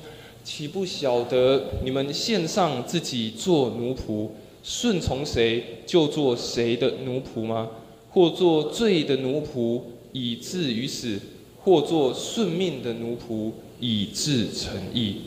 [0.44, 4.30] 岂不晓得你们献上自己做奴仆，
[4.64, 7.70] 顺从谁就做谁的奴仆吗？
[8.10, 11.20] 或做罪的奴仆，以至于死；
[11.64, 15.22] 或做顺命的奴仆，以致成义。”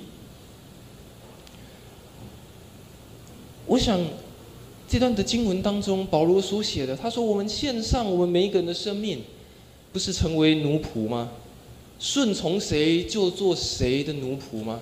[3.67, 3.99] 我想，
[4.87, 9.23] 这段的经文当中，保罗所写的，他说：“我们献上我们每一个人的生命，
[9.93, 11.31] 不是成为奴仆吗？
[11.99, 14.81] 顺从谁就做谁的奴仆吗？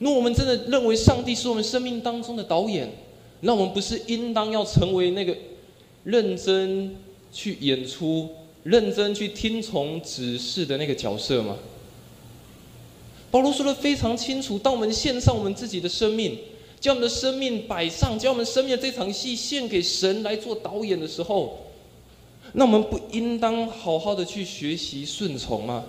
[0.00, 2.90] 如果我们真的认为上帝是我们生命当中的导演，
[3.42, 5.36] 那我们不是应当要成为那个
[6.02, 6.96] 认真
[7.32, 8.28] 去演出、
[8.64, 11.56] 认真去听从指示的那个角色吗？”
[13.30, 16.36] 保罗说的非常清楚：，当我们献上我们自己的生命。
[16.80, 21.58] 将我们的生命摆上，将我们生命的这场戏献给神来做导演的时候，
[22.54, 25.84] 那我们不应当好好的去学习顺从吗？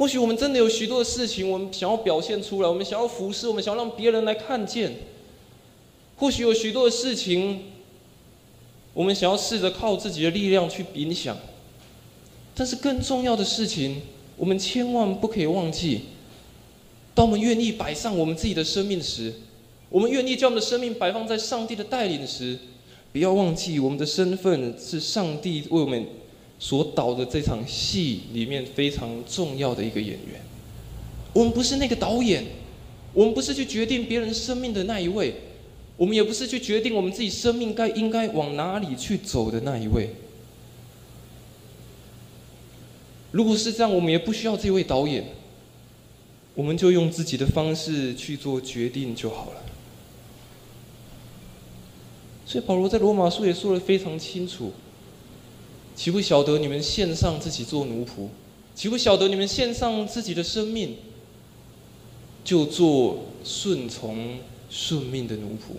[0.00, 4.94] 或许我们真的有许多的事情，我们想要表现出来，我们想要服侍，我们想要让别人来看见。
[6.16, 7.64] 或许有许多的事情，
[8.94, 11.36] 我们想要试着靠自己的力量去影响。
[12.54, 14.00] 但是更重要的事情，
[14.38, 16.00] 我们千万不可以忘记。
[17.14, 19.34] 当我们愿意摆上我们自己的生命时，
[19.90, 22.58] 我们愿意将我们的生命摆放在上帝的带领时，
[23.12, 26.06] 不要忘记我们的身份是上帝为我们
[26.60, 30.40] 所导的这场戏里面非常重要的一个演员。
[31.32, 32.44] 我们不是那个导演，
[33.12, 35.34] 我们不是去决定别人生命的那一位，
[35.96, 40.10] 我们也不是去决定我们自己生命该应该往哪里去走的那一位。
[43.32, 45.24] 如果是这样，我们也不需要这位导演。
[46.52, 49.62] 我们就用自己的方式去做决定就好了。
[52.44, 54.72] 所以保罗在罗马书也说的非常清楚：
[55.94, 58.28] 岂不晓得你们献上自己做奴仆？
[58.74, 60.96] 岂不晓得你们献上自己的生命，
[62.42, 64.38] 就做顺从
[64.70, 65.76] 顺命的奴仆，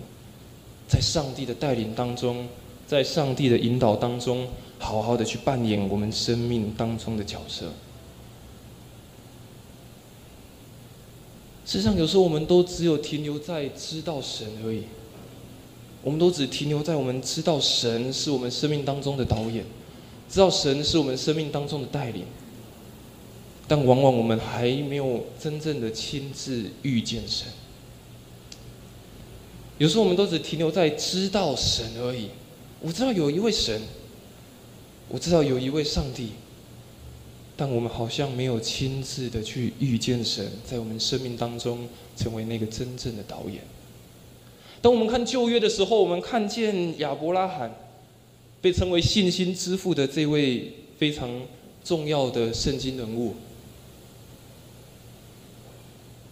[0.86, 2.46] 在上帝的带领当中，
[2.86, 4.46] 在上帝的引导当中，
[4.78, 7.72] 好好的去扮演我们生命当中的角色。
[11.64, 14.82] 事实上，有时候我们都只有停留在知道神而已。
[16.04, 19.64] 我们都只停留在我们知道神是我们生命当中的导演，
[20.32, 22.24] 知道神是我们生命当中的带领。
[23.68, 27.46] 但往往我们还没有真正的亲自遇见神。
[29.78, 32.28] 有时候我们都只停留在知道神而已。
[32.80, 33.80] 我知道有一位神，
[35.08, 36.30] 我知道有一位上帝。
[37.54, 43.62] 但我们好像没有亲自的去遇见神，在我们生命当中成为那个真正的导演。
[44.80, 47.70] 当我们看旧约的时候，我们看见亚伯拉罕
[48.62, 51.28] 被称为信心之父的这位非常
[51.84, 53.34] 重要的圣经人物。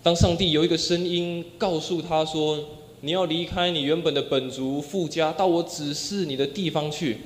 [0.03, 2.65] 当上帝有一个声音告诉他说
[3.03, 7.19] ：“你要离开你原本的本族富家，到我指示你的地方去。”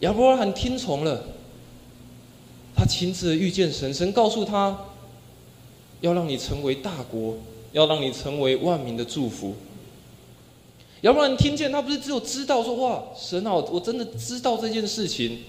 [0.00, 1.24] 亚伯拉罕听从了。
[2.74, 4.86] 他亲自遇见神，神告诉他，
[6.00, 7.36] 要让你成为大国，
[7.72, 9.54] 要让你成为万民的祝福。
[11.02, 15.40] 要不然，听见他不是只有知道说哇，神啊，我真的知道这件事情，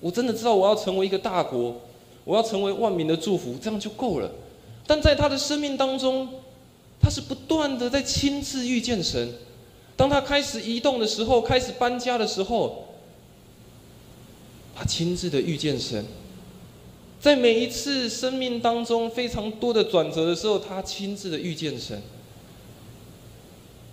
[0.00, 1.76] 我真的知道我要成为一个大国，
[2.24, 4.30] 我要成为万民的祝福，这样就够了。
[4.86, 6.26] 但在他的生命当中，
[6.98, 9.34] 他是不断的在亲自遇见神。
[9.96, 12.86] 当他开始移动的时候，开始搬家的时候，
[14.74, 16.04] 他亲自的遇见神。
[17.20, 22.00] 在每一次生命当中非常多的转折的时候，他亲自的遇见神。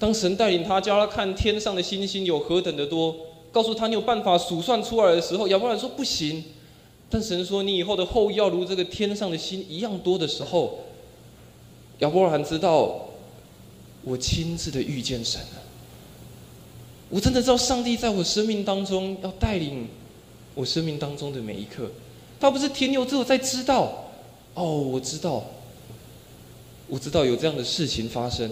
[0.03, 3.15] 当神带领他，教他看天上的星星有何等的多，
[3.53, 6.43] 告诉他你有办法数算出来的时候，亚伯兰说不行。
[7.09, 10.79] 但神说你以后的后裔要如这个天上的星一样多的时候，
[11.99, 13.05] 亚伯兰知道
[14.03, 15.61] 我亲自的遇见神了。
[17.09, 19.87] 我真的知道上帝在我生命当中要带领
[20.53, 21.89] 我生命当中的每一刻。
[22.41, 24.11] 他不是停留之后才知道，
[24.53, 25.45] 哦，我知道，
[26.89, 28.51] 我知道有这样的事情发生，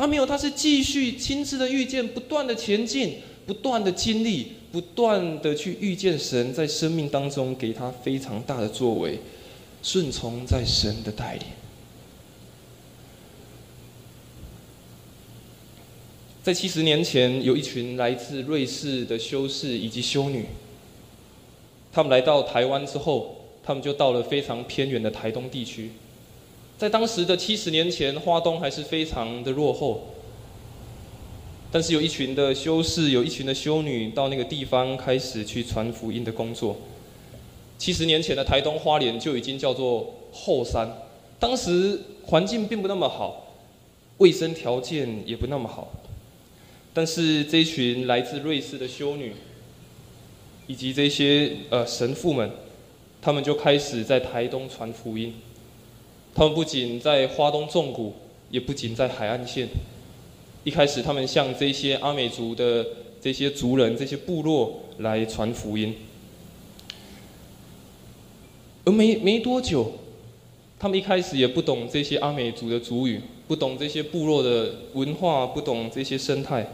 [0.00, 9.18] 他没有，他是继续亲自的遇见，不断的前进，不断的经历，不断的去遇见神在生命当中给他非常大的作为，
[9.82, 11.42] 顺从在神的带领。
[16.42, 20.46] 在七十年前，有一群来自瑞士的修士以及修女，
[21.92, 25.90] 他们来到台湾之后，他们就到了非常偏远的台东地区。
[26.80, 30.14] 在当时的七十年前，花东还是非常的落后，
[31.70, 36.78] 但是有一群的修士，有一群的修女到那个地方开始去传福音的工作。
[37.76, 40.90] 七十年前的台东花莲就已经叫做后山，
[41.38, 43.48] 当时环境并不那么好，
[44.16, 45.92] 卫生条件也不那么好。
[46.94, 49.34] 但是这一群来自瑞士的修女，
[50.66, 52.50] 以及这些呃神父们，
[53.20, 55.34] 他们就开始在台东传福音。
[56.34, 58.14] 他们不仅在花东纵谷，
[58.50, 59.68] 也不仅在海岸线。
[60.64, 62.86] 一开始，他们向这些阿美族的
[63.20, 65.94] 这些族人、这些部落来传福音。
[68.84, 69.92] 而没没多久，
[70.78, 76.66] 他们一开始也不懂这些阿美族的族语，不懂这些部落的文化，不懂这些生态。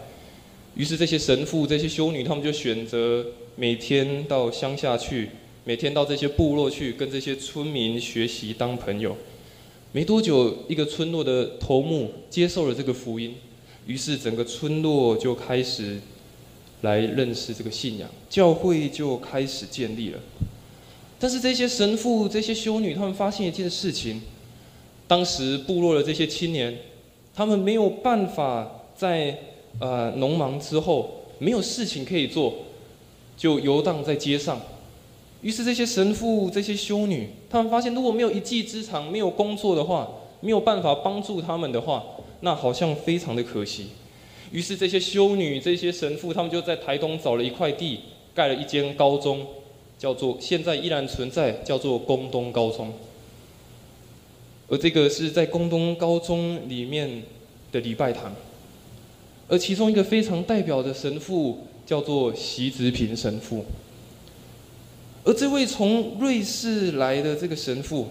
[0.74, 3.24] 于是这些神父、这些修女，他们就选择
[3.56, 5.30] 每天到乡下去，
[5.64, 9.16] 每天到这些部落去，跟这些村民学习当朋友。
[9.92, 13.34] 没多久，一个村落的头目接受了这个福音，
[13.86, 16.00] 于是整个村落就开始
[16.82, 20.18] 来认识这个信仰，教会就开始建立了。
[21.18, 24.20] 但是这些神父、这些修女，他们发现一件事情：
[25.06, 26.76] 当时部落的这些青年，
[27.34, 29.38] 他们没有办法在。
[29.78, 32.54] 呃，农忙之后没有事情可以做，
[33.36, 34.58] 就游荡在街上。
[35.42, 40.08] 于是这些神父、这些修女，他们发现如果没有一技之长、没有工作的话，
[40.40, 42.04] 没有办法帮助他们的话，
[42.40, 43.88] 那好像非常的可惜。
[44.50, 48.00] 于是这些修女、这些神父，他们就在台东找了一块地，
[48.34, 49.46] 盖了一间高中，
[49.98, 52.92] 叫做现在依然存在，叫做宫东高中。
[54.68, 57.22] 而这个是在宫东高中里面
[57.70, 58.34] 的礼拜堂。
[59.48, 63.64] 而其中一个非常代表的神父叫做席直平神父，
[65.26, 68.06] 而这位从瑞士来的这个神父，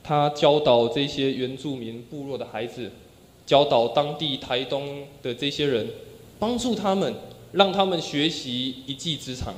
[0.00, 2.88] 他教导这些原住民部落的孩子，
[3.44, 5.88] 教导当地台东的这些人，
[6.38, 7.12] 帮助他们，
[7.50, 9.54] 让他们学习一技之长，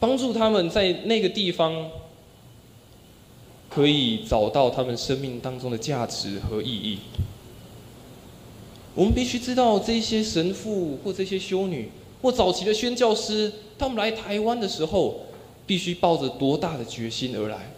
[0.00, 1.90] 帮助他们在那个地方
[3.68, 7.00] 可以找到他们生命当中的价值和意义。
[8.94, 11.90] 我们必须知道，这些神父或这些修女
[12.22, 15.20] 或早期的宣教师，他们来台湾的时候，
[15.66, 17.72] 必须抱着多大的决心而来。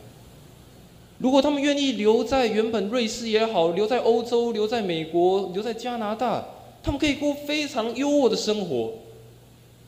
[1.18, 6.44] 如果他们愿意留在原本瑞士也好，留在欧洲、留在美国、留在加拿大，
[6.82, 8.92] 他们可以过非常优渥的生活。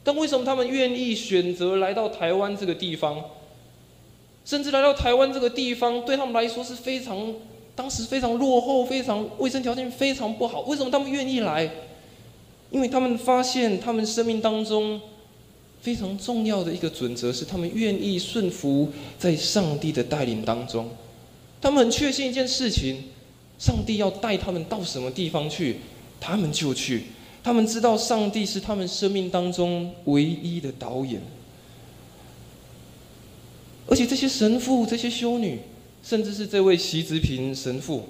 [0.03, 3.23] 但为什么他们愿意选择来到台湾这个地方？
[4.45, 7.33] 甚至来到台湾这个地方，对他们来说是非常……
[7.77, 10.63] 当时非常落后，非常卫生条件非常不好。
[10.63, 11.71] 为什么他们愿意来？
[12.71, 15.01] 因为他们发现，他们生命当中
[15.81, 20.89] 非常重要的一个准则是，他们愿意顺服在上帝的带领当中。
[21.61, 23.05] 他们很确信一件事情：
[23.59, 25.77] 上帝要带他们到什么地方去，
[26.21, 27.05] 他们就去。
[27.43, 31.21] 他们知道上帝是他们生命当中唯一的导演。
[33.87, 35.61] 而且这些神父、这些修女。
[36.03, 38.09] 甚至是这位习子平神父，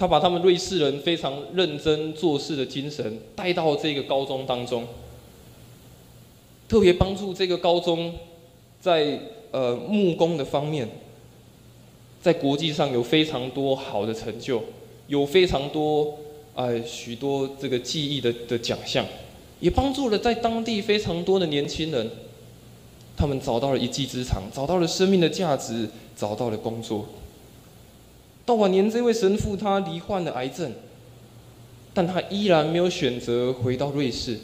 [0.00, 4.86] 他把他们瑞士人非常认真做事的精神带到这个高中当中，
[6.66, 8.14] 特别帮助这个高中
[8.80, 10.88] 在呃木工的方面，
[12.22, 14.62] 在国际上有非常多好的成就，
[15.08, 16.16] 有非常多
[16.54, 19.04] 呃许多这个技艺的的奖项，
[19.60, 22.10] 也帮助了在当地非常多的年轻人。
[23.18, 25.86] 他们找到了一技之长，找到了生命的价值，
[26.16, 27.04] 找到了工作。
[28.50, 30.72] 到晚年，这位神父他罹患了癌症，
[31.94, 34.38] 但他依然没有选择回到瑞士，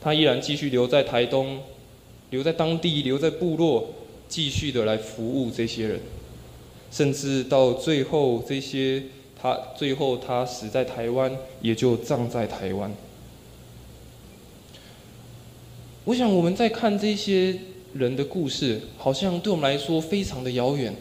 [0.00, 1.60] 他依然继续留在台东，
[2.30, 3.90] 留在当地，留在部落，
[4.28, 6.00] 继续的来服务这些人，
[6.90, 9.04] 甚至到最后，这些
[9.40, 11.30] 他最后他死在台湾，
[11.60, 12.92] 也就葬在台湾。
[16.06, 17.56] 我想我们在看这些
[17.94, 20.92] 人的故事，好像对我们来说非常的遥远，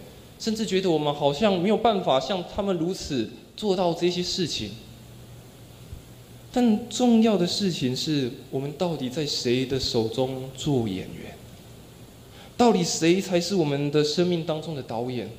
[0.42, 4.72] 甚至觉得我们好像没有办法像他们如此做到这些事情。
[6.52, 11.36] 但重要的事情是我们到底在谁的手中做演员？
[12.58, 15.30] 到底谁才是我们的生命当中的导演？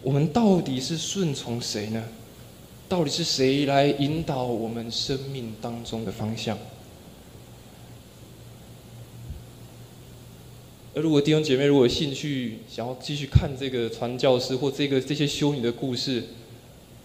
[0.00, 2.02] 我们到底是顺从谁呢？
[2.88, 6.56] 到底是谁来引导我们生命当中的方向？
[10.94, 16.22] 而如果弟兄姐妹如果有兴趣想要继续看这个传教士或这个这些修女的故事，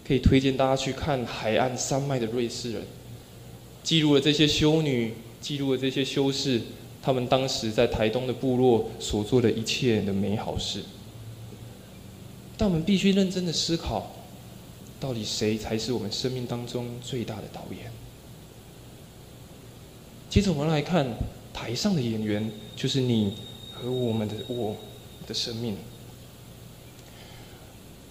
[0.06, 2.82] 可以推荐大家去看海岸山脉的瑞士人，
[3.82, 6.60] 记录了这些修女，记录了这些修士，
[7.00, 10.82] 他们当时在台东的部落所做的一切的美好事。
[12.58, 14.14] 但我们必须认真的思考，
[15.00, 17.90] 到底谁才是我们生命当中最大的导演？
[20.28, 21.06] 接着我们来看
[21.54, 23.32] 台上的演员，就是你。
[23.80, 24.76] 和我们的我
[25.26, 25.76] 的生命，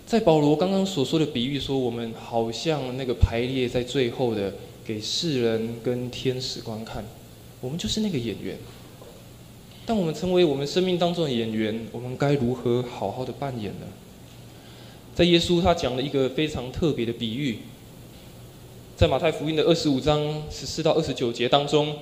[0.06, 4.54] 在保罗刚刚所说的比喻说，我们好像那个排列在最后的，
[4.86, 7.04] 给世人跟天使观看，
[7.60, 8.58] 我们就是那个演员。
[9.86, 13.88] 当我们成为我们生命当中的演员，我们该如何好好的扮演呢？
[15.14, 17.60] 在耶稣他讲了一个非常特别的比喻，
[18.96, 21.96] 在马太福音的二十五章十四到二十九节当中。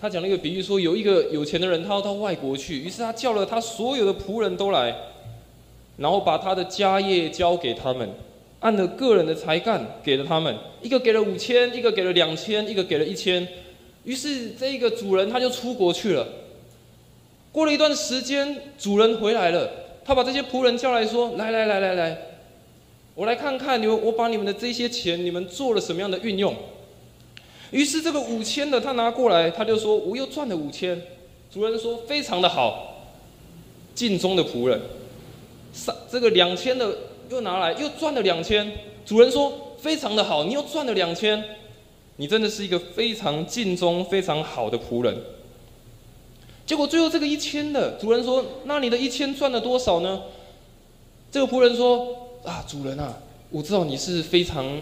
[0.00, 4.94] 他讲了一个比喻，说有一个有钱的人，他要到外国去，于是他叫了他所有的仆人都来，
[5.96, 8.08] 然后把他的家业交给他们，
[8.60, 13.46] 按了个人的才干给了他们，一个给了五千，一个给了两千，一个给了一千，
[14.04, 16.26] 于是这一个主人他就出国去了。
[17.50, 19.70] 过了一段时间，主人回来了，
[20.04, 22.18] 他把这些仆人叫来说：“来来来来来，
[23.14, 26.54] 我来看看你们，我把你们的这些钱，你们做了什么样的运用？”
[27.74, 31.02] 于是这个五千的他拿过来，他就说：“我又赚了五千。”
[31.52, 33.02] 主人说：“非常的好，
[33.96, 34.80] 尽忠的仆人。”
[35.74, 36.96] 三这个两千的
[37.28, 38.70] 又拿来，又赚了两千。
[39.04, 41.42] 主人说：“非常的好，你又赚了两千，
[42.14, 45.12] 你真的是一个非常尽忠、非常好的仆人。”
[46.64, 50.22] 结果最后这个一千的主人说：“那你的一千赚了多少呢？”
[51.32, 52.06] 这个仆人说
[52.46, 53.18] ：“啊，主人啊，
[53.50, 54.80] 我知道你是非常。”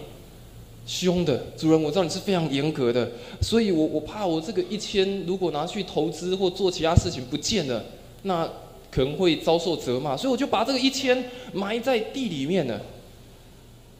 [0.85, 3.09] 凶的主人，我知道你是非常严格的，
[3.41, 7.83] 所以我我怕我这个一千如果拿去投资或做其他事情不见了，
[8.23, 8.45] 那
[8.91, 11.23] 可能会遭受责骂，所以我就把这个一千
[11.53, 12.81] 埋在地里面了。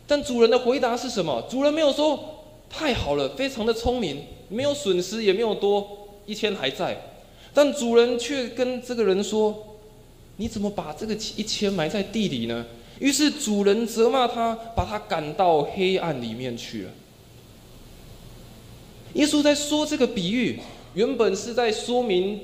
[0.06, 1.42] 但主人的回答是什么？
[1.50, 6.96] 主人没有说太好了，非常的聪明，没有损失也没有多，一千还在。
[7.54, 9.78] 但主人却跟这个人说
[10.38, 12.66] ：“你怎么把这个一千埋在地里呢？”
[13.00, 16.90] 于是主人责骂他，把他赶到黑暗里面去了。
[19.14, 20.60] 耶稣在说这个比喻，
[20.94, 22.40] 原本是在说明，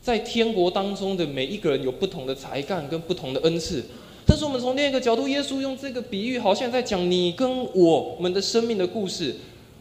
[0.00, 3.84] 在天国当中的每一个人有不同的才干跟不同的恩赐。
[4.24, 9.36] 但是我们从另一个角度，耶稣用这个比喻，好像在讲你跟我们的生命的故事。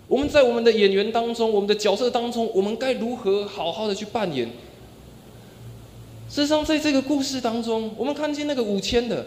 [0.08, 4.48] 我们在我们的演员当中，我们的角色当中，我们该如何好好的去扮演？
[6.28, 9.26] 事实上，在这个故事当中，我们看见那个五千的。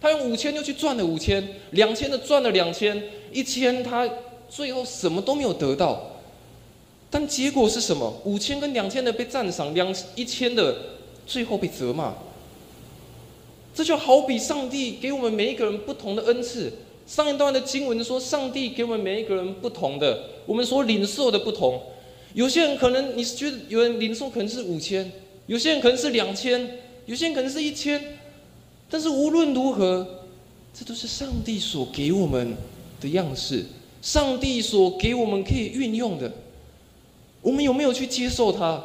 [0.00, 4.08] 他用五千就去赚了五千，两千的赚了两千，一千他
[4.48, 6.20] 最后什么都没有得到，
[7.10, 8.20] 但结果是什么？
[8.24, 10.76] 五千跟两千的被赞赏，两一千的
[11.26, 12.14] 最后被责骂。
[13.74, 16.72] 这就好比上帝给我们每一个人不同的恩赐。
[17.06, 21.80] 上一段的经文说，上帝给我们每一个人不同的，我们所领受的不同。
[22.34, 25.10] 有些人可能你是觉得有人领受可能是五千，
[25.46, 28.18] 有些人可能是两千，有些人可能是一千。
[28.88, 30.06] 但是无论如何，
[30.72, 32.56] 这都是上帝所给我们
[33.00, 33.64] 的样式，
[34.00, 36.32] 上帝所给我们可以运用的。
[37.42, 38.82] 我们有没有去接受它？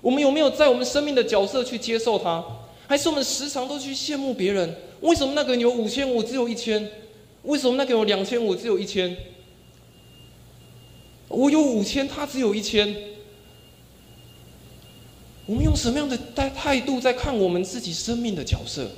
[0.00, 2.44] 我们有没有在我们生命的角色去接受它？
[2.88, 4.74] 还是我们时常都去羡慕别人？
[5.00, 6.90] 为什么那个人有五千，我只有一千？
[7.44, 9.16] 为什么那个有两千，我只有一千？
[11.28, 12.94] 我有五千，他只有一千。
[15.46, 18.90] 我们用什么样的态态度在看我们自己生命的角色？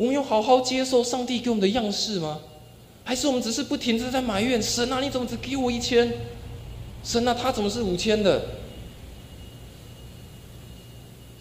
[0.00, 2.40] 我们有好好接受上帝给我们的样式吗？
[3.04, 4.98] 还是我们只是不停的在埋怨神啊？
[4.98, 6.10] 你怎么只给我一千？
[7.04, 8.42] 神啊，他怎么是五千的？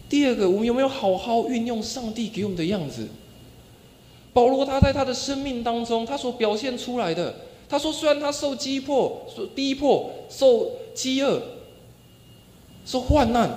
[0.10, 3.07] 第二个，我们有没有好好运用上帝给我们的样子？
[4.34, 7.34] 保罗他在他的生命当中，他所表现出来的，
[7.70, 11.41] 他说，虽然他受击迫、受逼迫、受饥饿、
[12.86, 13.49] 受患难，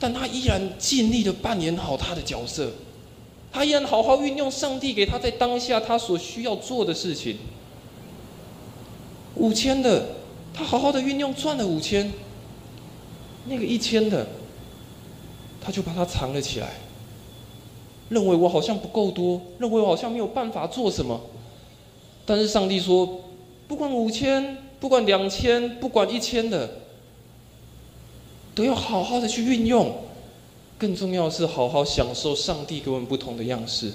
[0.00, 2.72] 但他依然尽力的扮演好他的角色。
[3.50, 7.38] 他依然好好运用上帝给他在当下他所需要做的事情。
[9.36, 10.06] 五千的，
[10.52, 12.12] 他好好的运用赚了五千。
[13.46, 14.26] 那个一千的，
[15.60, 16.68] 他就把它藏了起来，
[18.10, 21.18] 认为我好像不够多，认为我好像没有办法做什么。
[22.26, 23.22] 但是上帝说，
[23.66, 26.68] 不管五千，不管两千，不管一千的，
[28.54, 29.94] 都要好好的去运用。
[30.78, 33.90] 更重要的是，好好享受上帝给我们不同的样式。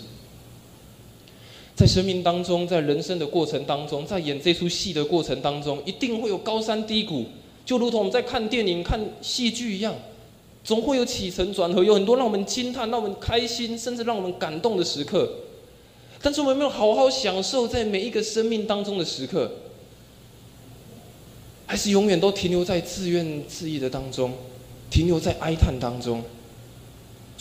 [1.76, 7.26] 在生命当中，在人生的过程当中，在演这出戏的过程当中，一定会有高山低谷，
[7.66, 9.96] 就如同我们在看电影、看戏剧一样，
[10.64, 15.30] 总会有起承转合，有很多让我们惊叹、让我们开心，甚至让我们感动的时刻。
[16.22, 19.52] 但是我们有没有好好享受在每一个生命当中的时刻？
[21.66, 24.32] 还是永远都停留在自怨自艾的当中，
[24.92, 26.22] 停留在哀叹当中，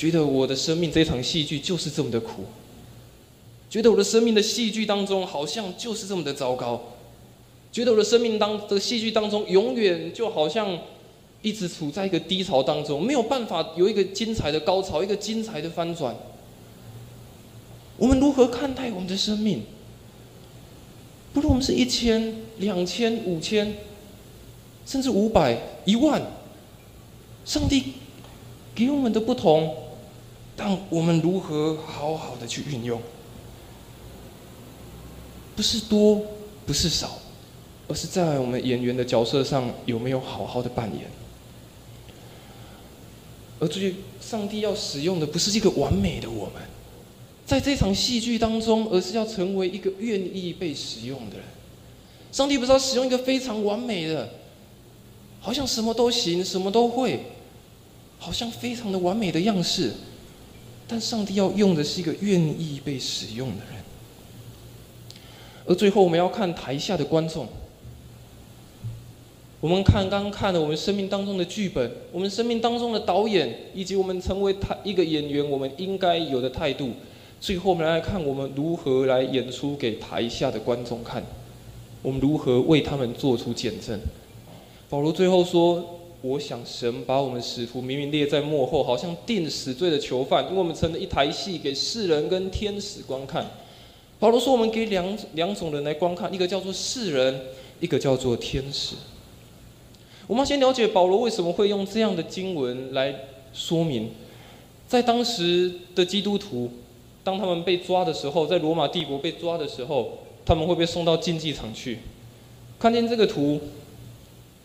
[0.02, 2.42] 觉得我的生命这场戏剧就是这么的苦。
[3.70, 6.82] 觉得我的生命的戏剧当中好像就是这么的糟糕，
[7.70, 10.76] 觉得我的生命当的戏剧当中永远就好像
[11.40, 16.16] 一直处在一个低潮当中，没有办法有一个精彩的高潮，一个精彩的翻转。
[17.96, 19.62] 我们如何看待我们的生命？
[21.32, 23.72] 不论我们是一千、两千、五千，
[24.84, 26.20] 甚至五百、一万，
[27.44, 27.92] 上帝
[28.74, 29.76] 给我们的不同，
[30.64, 33.02] 但我们如何好好的去运用？
[35.56, 36.22] 不是多，
[36.64, 37.18] 不是少，
[37.88, 41.10] 而是在我们演员的角色上有没有好好的扮演。
[43.58, 46.62] 而至于上帝要使用的，不是一个完美的我们，
[47.44, 51.44] 在这场戏剧当中，而是要成为一个愿意被使用的人。
[52.30, 54.28] 上帝不是要使用一个非常完美的，
[55.40, 57.18] 好像什么都行，什么都会，
[58.20, 59.92] 好像非常的完美的样式，
[60.92, 63.82] 但上帝要用的是一个愿意被使用的人。
[65.64, 67.48] 而最后，我们要看台下的观众。
[69.58, 76.90] 我们看刚刚看了我们生命当中的剧本，我们生命当中的导演，以及我们成为他一个演员，我们应该有的态度。
[77.40, 81.24] 最后，我们来看我们如何来演出给台下的观众看，
[82.02, 83.98] 我们如何为他们做出见证。
[84.90, 93.44] 保罗最后说：“我想神把我们使徒明明列在幕后，好像定死罪的囚犯，因为我们成了一台戏给世人跟天使观看。”
[94.20, 97.40] 保罗说：“我们给两两种人来观看，一个叫做世人，
[97.80, 98.94] 一个叫做天使。
[100.28, 103.12] 我们先了解保罗为什么会用这样的经文来
[103.52, 104.10] 说明，
[104.86, 106.70] 在当时的基督徒，
[107.24, 111.98] 当他们被抓的时候，在罗马帝国被抓的时候，他们会被送到竞技场去。
[112.78, 113.60] 看见这个图，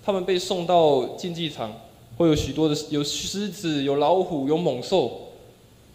[0.08, 1.70] 他们被送到竞技场，
[2.16, 5.34] 会有许多的有狮子、有老虎、有猛兽，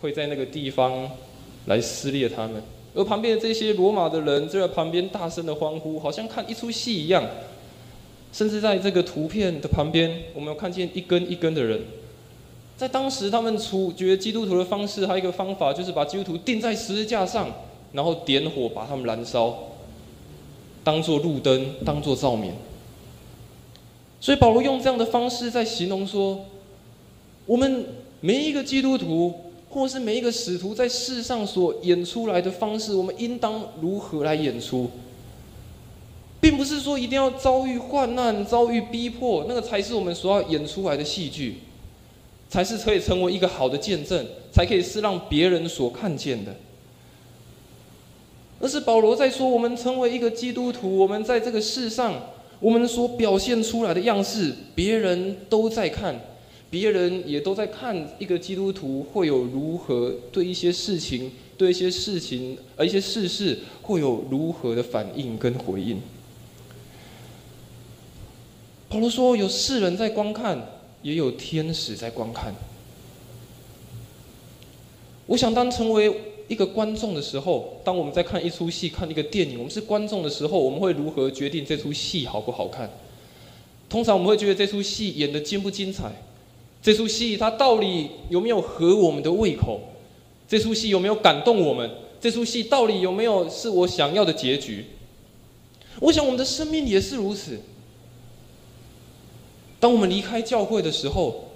[0.02, 1.10] 会在那个地方
[1.64, 2.62] 来撕裂他们。”
[2.94, 7.24] 而旁边的这些罗马的人就在旁边大声的欢呼，好像看一出戏一样。
[8.34, 11.80] 甚至在这个图片的旁边，我们有看见一根一根的人。
[12.76, 17.50] 在当时，他们处决基督徒的方式，还有一个方法，就是把基督徒钉在十字架上，
[17.92, 19.54] 然后点火把他们燃烧，
[20.84, 22.52] 当做路灯，当做照明。
[24.22, 26.46] 所以保罗用这样的方式在形容说，
[27.44, 27.84] 我们
[28.20, 29.34] 每一个基督徒。
[29.72, 34.90] 或是每一个使徒在世上所演出来的方式，我们应当如何来演出？
[36.42, 41.60] 并不是说一定要遭遇患难、遭遇逼迫，那个才是我们所要演出来的戏剧，
[42.50, 46.54] 才是可以成为一个好的见证，才可以是让别人所看见的。
[48.60, 52.12] 而是保罗在说，我们成为一个基督徒，我们在这个世上，
[52.62, 56.18] 我们所表现出来的样式，别人都在看。
[56.70, 66.00] 别人也都在看一个基督徒会有如何对一些事情、对一些事情、而一些事事会有如何的反应跟回应。
[68.88, 70.66] 保罗说：“有世人在观看，
[71.02, 72.54] 也有天使在观看。”
[75.26, 82.90] 我想，当成为一个观众的时候，当我们在看一出戏、看一个电影，我们是观众的时候，我们会如何决定这出戏好不好看？
[83.88, 86.12] 通常我们会觉得这出戏演的精不精彩。
[86.82, 89.80] 这出戏它到底有没有合我们的胃口？
[90.48, 91.90] 这出戏有没有感动我们？
[92.20, 94.86] 这出戏到底有没有是我想要的结局？
[96.00, 97.60] 我想我们的生命也是如此。
[99.78, 101.48] 当我们离开教会的时候，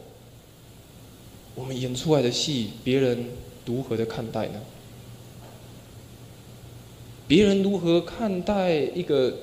[1.55, 3.27] 我们演出来的戏，别人
[3.65, 4.61] 如何的看待呢？
[7.29, 9.35] 别人如何看待一个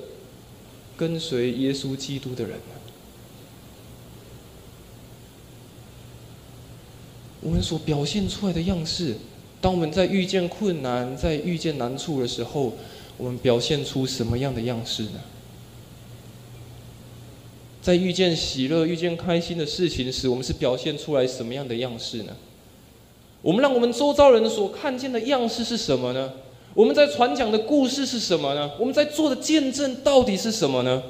[0.96, 2.74] 跟随耶稣基督的人呢？
[7.40, 9.16] 我们所表现出来的样式，
[9.60, 12.72] 当我们在遇见困难、在遇见难处的时候，
[13.18, 15.20] 我们表现出什么样的样式呢？
[17.82, 22.34] 在遇见喜乐、遇见开心的事情时，我们是表现出来什么样的样式呢？
[23.42, 26.32] 我们让我们周遭人所看见的样式是什么呢？
[26.74, 28.70] 我们在传讲的故事是什么呢？
[28.78, 31.02] 我们在做的见证到底是什么呢？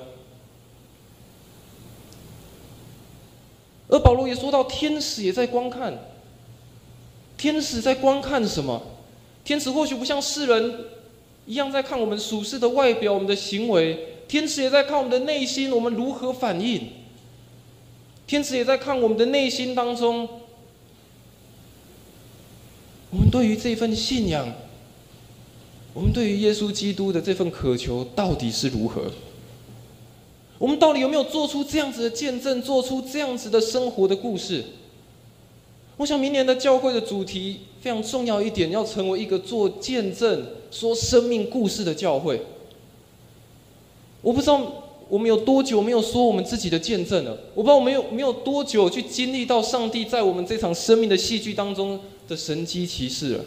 [3.88, 5.98] 而保罗也说到，天使也在观看。
[7.36, 8.80] 天使在观看什么？
[9.42, 10.84] 天使或许不像世人
[11.46, 16.88] 一样在看我们属世的外表、我们的行为，天使也在看我们的内心，我们如何反应。
[18.26, 20.28] 天使也在看我们的内心当中，
[23.10, 24.50] 我们对于这份信仰，
[25.94, 29.04] 我们对于耶稣基督的这份渴求到底是如何？
[30.58, 34.64] 我们到底有没有做出这样子的见证，做出这样子的生活的故事？
[35.96, 42.42] 我想明年的教会的主题非常重要一点，要成为一个做见证、说生命故事的教会。
[44.20, 44.80] 我不知道。
[45.06, 47.38] 我们有多久没有说我们自己的见证了？
[47.54, 53.44] 我不知道我们有没有多久去经历到上帝在我们这场生命的戏剧当中的神机骑士了。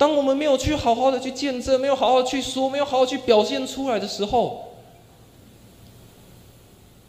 [0.00, 4.72] 当我们没有去好好的去见证，没有好好去说，没有好好去表现出来的时候，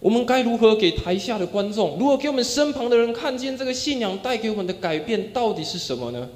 [0.01, 6.27] 我们该如何给台下的观众，如何给我们身旁的人看见这个信仰带给我们的改变到底是什么呢？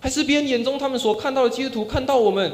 [0.00, 2.52] 还是别人眼中他们所看到的基督徒看到我们？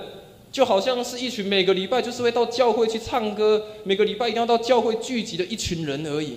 [0.52, 6.36] 就好像是一群每个礼拜就是会到教会去唱歌，每个礼拜一定要到教会聚集的一群人而已，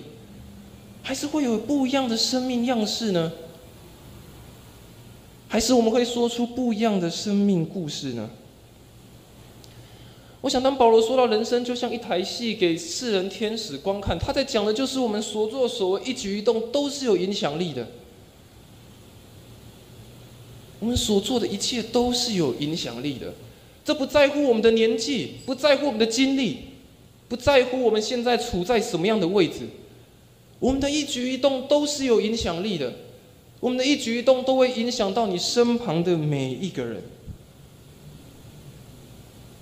[1.02, 3.30] 还是会有不一样的生命样式呢？
[5.52, 8.30] 还是我们会说出不一样的生命故事呢？
[10.40, 17.86] 我想，当保罗说到人生就像一台戏，给世人天使观看，他在讲的就是我们所作所为、一举一动都是有影响力的。
[20.80, 23.34] 我们所做的一切都是有影响力的。
[23.84, 26.60] 这不在乎我们的年纪，不在乎我们的经历，
[27.28, 29.68] 不在乎我们现在处在什么样的位置，
[30.58, 32.90] 我们的一举一动都是有影响力的，
[33.62, 37.00] 我们的一举一动都会影响到你身旁的每一个人，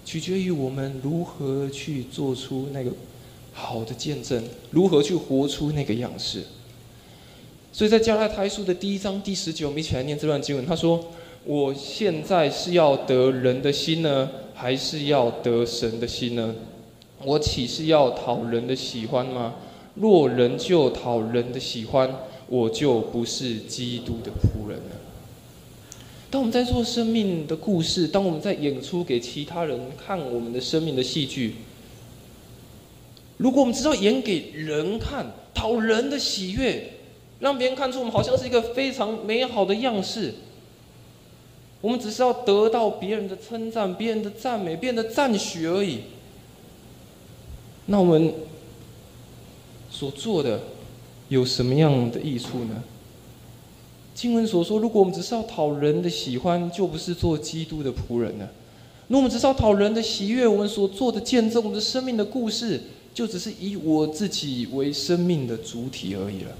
[0.06, 2.90] 取决于我们如何去做出那个
[3.52, 6.44] 好的见证，如何去活出那个样式。
[7.70, 11.04] 所以在加拉太书的第一章第十九，我们一起来念这段经文，他说。
[11.42, 16.54] 我现在是要得人的心呢，还是要得神的心呢？
[17.24, 19.54] 我岂是要讨人的喜欢吗？
[19.94, 22.14] 若人就讨人的喜欢，
[22.50, 24.96] 我就不是基督的仆人了。
[26.28, 31.54] 当我们在做生命的故事，当我们在演出给其他人看我们的生命的戏剧，
[33.36, 36.92] 如果我们知道演给人看，讨人的喜悦，
[37.38, 40.34] 让别人看出我们好像是一个非常美好的样式。
[41.80, 46.00] 我们只是要得到别人的称赞、别人的赞美、别人的赞许而已。
[47.86, 48.34] 那我们
[49.88, 50.60] 所做的
[51.30, 52.82] 有什么样的益处呢？
[54.14, 58.50] 经文所说，如果我们只是要讨人的喜欢，就不是做基督的仆人了。
[59.08, 62.82] 那我们只是要讨人的喜悦，我们所做的见证，我们的生命的故事，
[63.14, 66.50] 就只是以我自己为生命的主体而已了。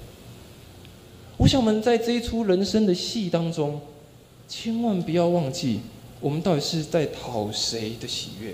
[1.37, 3.79] 我想，我们在这一出人生的戏当中。
[4.47, 5.79] 千万不要忘记，
[6.19, 8.53] 我们到底是在讨谁的喜悦。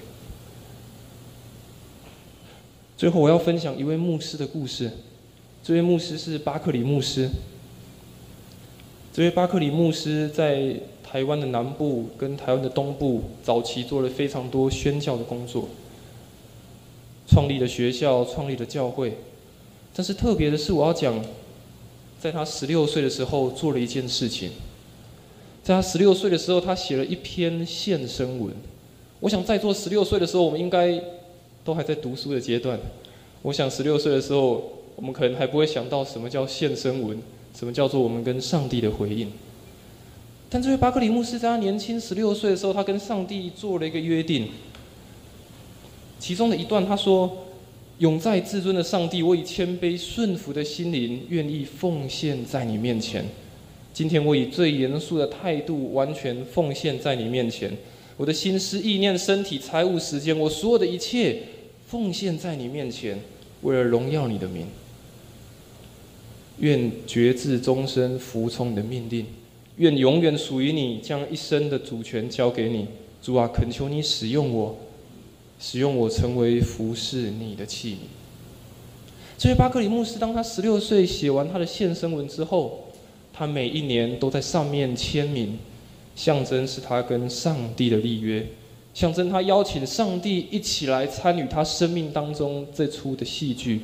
[2.95, 4.91] 最后，我要分享一位牧师的故事。
[5.67, 7.29] 这位牧师是巴克里牧师。
[9.13, 15.67] 这位巴克里牧师在台湾的南部跟台湾的东部早期做了非常多宣教的工作，
[17.27, 19.17] 创立了学校，创立了教会。
[19.93, 21.21] 但是特别的是，我要讲，
[22.17, 24.51] 在他十六岁的时候做了一件事情。
[25.65, 28.53] 在他十六岁的时候，他写了一篇献身文。
[29.19, 30.97] 我想在座十六岁的时候，我们应该
[31.65, 32.79] 都还在读书的阶段。
[33.41, 37.15] 我想十六岁的时候，我们可能还不会想到什么叫献身文，
[37.55, 39.31] 什么叫做我们跟上帝的回应。
[40.49, 44.47] 但这位巴克里牧师在他年轻十六岁的时候，他跟上帝做了一个约定。
[46.17, 47.45] 其中的一段他说
[47.99, 53.23] ：“永在至尊的上帝，我以谦卑顺服的心灵，愿意奉献在你面前。”
[53.93, 57.71] 今天我以最严肃的态度，完全奉献在你面前。
[58.15, 61.37] 我的心思、意念、身体、财务、时间，我所有的一切，
[61.85, 63.19] 奉献在你面前，
[63.61, 64.65] 为了荣耀你的名。
[66.59, 69.25] 愿绝志终身服从你的命令，
[69.77, 72.87] 愿永远属于你，将一生的主权交给你。
[73.21, 74.77] 主啊，恳求你使用我，
[75.59, 77.97] 使用我成为服侍你的器皿。
[79.37, 82.83] 这位巴克里牧师，当他十六岁写完他的献身文之后。
[83.39, 85.59] 他每一年都在上面签名，
[86.15, 88.43] 象征是他跟上帝的立约，
[88.95, 93.81] 象征他邀请上帝一起来参与他生命当中这出的戏剧。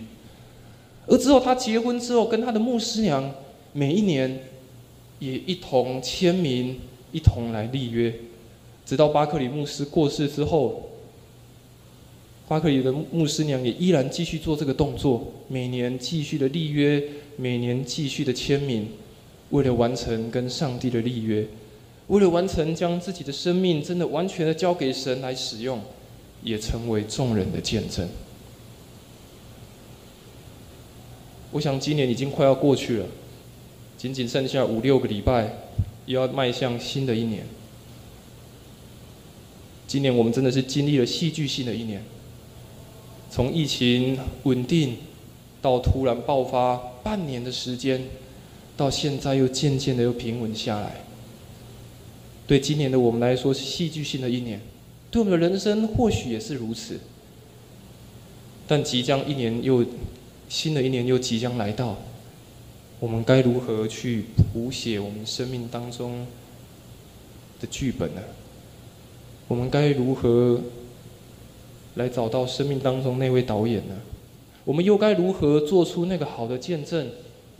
[1.08, 3.30] 而之后他结婚之后，跟他的牧师娘
[3.74, 4.39] 每一年
[5.20, 6.80] 也一同签名，
[7.12, 8.14] 一同来立约，
[8.86, 10.89] 直到巴克里牧师过世之后，
[12.47, 17.04] 巴克里的牧师娘也依然继续做这个动作，每年继续的立约，
[17.36, 18.88] 每年继续的签名。
[19.49, 21.45] 为了完成跟上帝的立约，
[22.08, 25.80] 为了完成将自己的生命真的完全的交给神来使用，
[26.43, 28.08] 也成为众人的见证。
[31.54, 33.06] 我想今年已经快要过去了，
[33.95, 35.54] 仅仅剩下五六个礼拜，
[36.08, 37.45] 又要迈向新的一年。
[39.88, 42.04] 今年我们真的是经历了戏剧性的一年，
[43.30, 44.97] 从疫情稳定
[45.62, 48.01] 到突然爆发半年的时间，
[48.76, 51.04] 到现在又渐渐的又平稳下来。
[52.47, 54.60] 对今年的我们来说是戏剧性的一年，
[55.12, 56.99] 对我们的人生或许也是如此。
[58.68, 59.86] 但即将一年又
[60.54, 61.97] 新的一年又即将来到，
[62.99, 66.28] 我们该如何去谱写我们生命当中
[67.60, 68.22] 的剧本呢？
[69.47, 70.62] 我们该如何
[71.95, 73.95] 来找到生命当中那位导演呢？
[74.64, 77.10] 我们又该如何做出那个好的见证，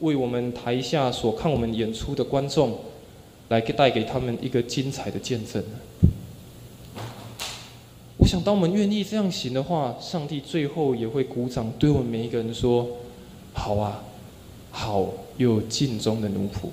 [0.02, 2.78] 为我们台下所看我们演出的观众？
[3.50, 6.10] 来带给他们一个精彩的见证呢。
[8.24, 12.88] 我想，当我们愿意这样行的话，上帝最后也会鼓掌，对我们每一个人说
[13.52, 14.02] ：“好啊，
[14.72, 16.70] 好又尽忠的奴仆。”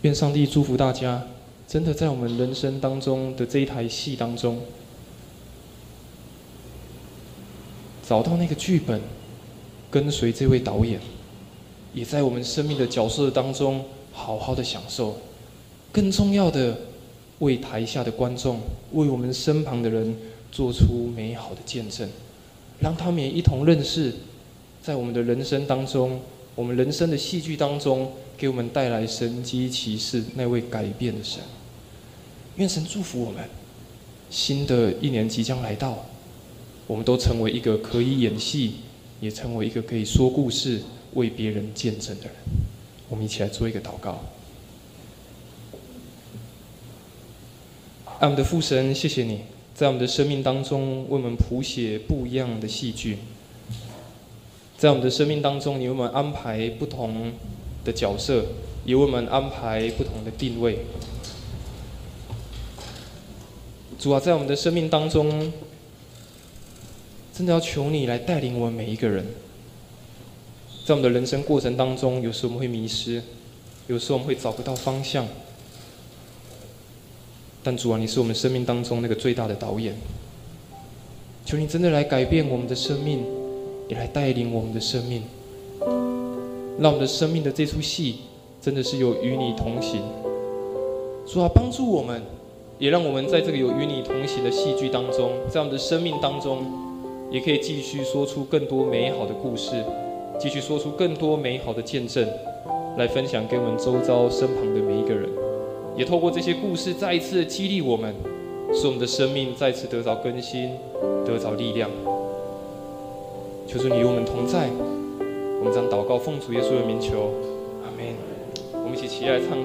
[0.00, 1.22] 愿上帝祝福大家，
[1.68, 4.58] 真的在我们人生当中的这一台戏当中，
[8.08, 9.02] 找到那个剧本，
[9.90, 10.98] 跟随这位导演。
[11.92, 13.84] 也在我们生命的角色当中
[14.14, 15.18] 好好的享受，
[15.92, 16.78] 更重要的，
[17.40, 18.60] 为台下的观众，
[18.92, 20.16] 为我们身旁的人
[20.50, 22.08] 做出美好的见证，
[22.78, 24.14] 让他们也一同认识，
[24.82, 26.20] 在我们的人生当中，
[26.54, 31.42] 我们人生的戏剧当中，给我们带来神机骑士那位改变的神。
[32.56, 33.44] 愿神祝福我们，
[34.30, 36.06] 新的一年即将来到，
[36.86, 38.74] 我们都成为一个可以演戏，
[39.20, 40.80] 也成为一个可以说故事。
[41.14, 42.34] 为别人见证的人，
[43.08, 44.20] 我们一起来做一个祷告。
[48.20, 49.40] 爱我们的父神，谢谢你
[49.74, 53.16] 在我们的生命当中为我们谱写不一样的戏剧，
[54.76, 57.32] 在我们的生命当中，你为我们安排不同
[57.82, 58.44] 的角色，
[58.84, 60.80] 也为我们安排不同的定位。
[63.98, 65.50] 主啊，在我们的生命当中，
[67.32, 69.24] 真的要求你来带领我们每一个人。
[70.84, 73.22] 在我们的人生过程当中，有时我们会迷失，
[73.86, 75.26] 有时候我们会找不到方向。
[77.62, 79.94] 但主啊，你是我们生命当中那个最大的导演。
[81.44, 83.24] 求你真的来改变我们的生命，
[83.88, 85.22] 也来带领我们的生命，
[86.78, 88.20] 让我们的生命的这出戏
[88.62, 90.00] 真的是有与你同行。
[91.26, 92.22] 主啊，帮助我们，
[92.78, 96.64] 也让我们在这个有与你同行的戏剧当中，在我们的生命当中，
[97.30, 99.84] 也可以继续说出更多美好的故事。
[100.38, 102.26] 继续说出更多美好的见证，
[102.96, 105.28] 来分享给我们周遭身旁的每一个人，
[106.00, 108.14] 也透过这些故事再一次激励我们，
[108.72, 110.70] 使我们的生命再次得着更新，
[111.26, 111.90] 得着力量。
[113.66, 114.70] 求主你与我们同在，
[115.60, 117.34] 我们将祷告奉主耶稣的名求，
[117.84, 118.16] 阿门。
[118.82, 119.58] 我们一起起来唱。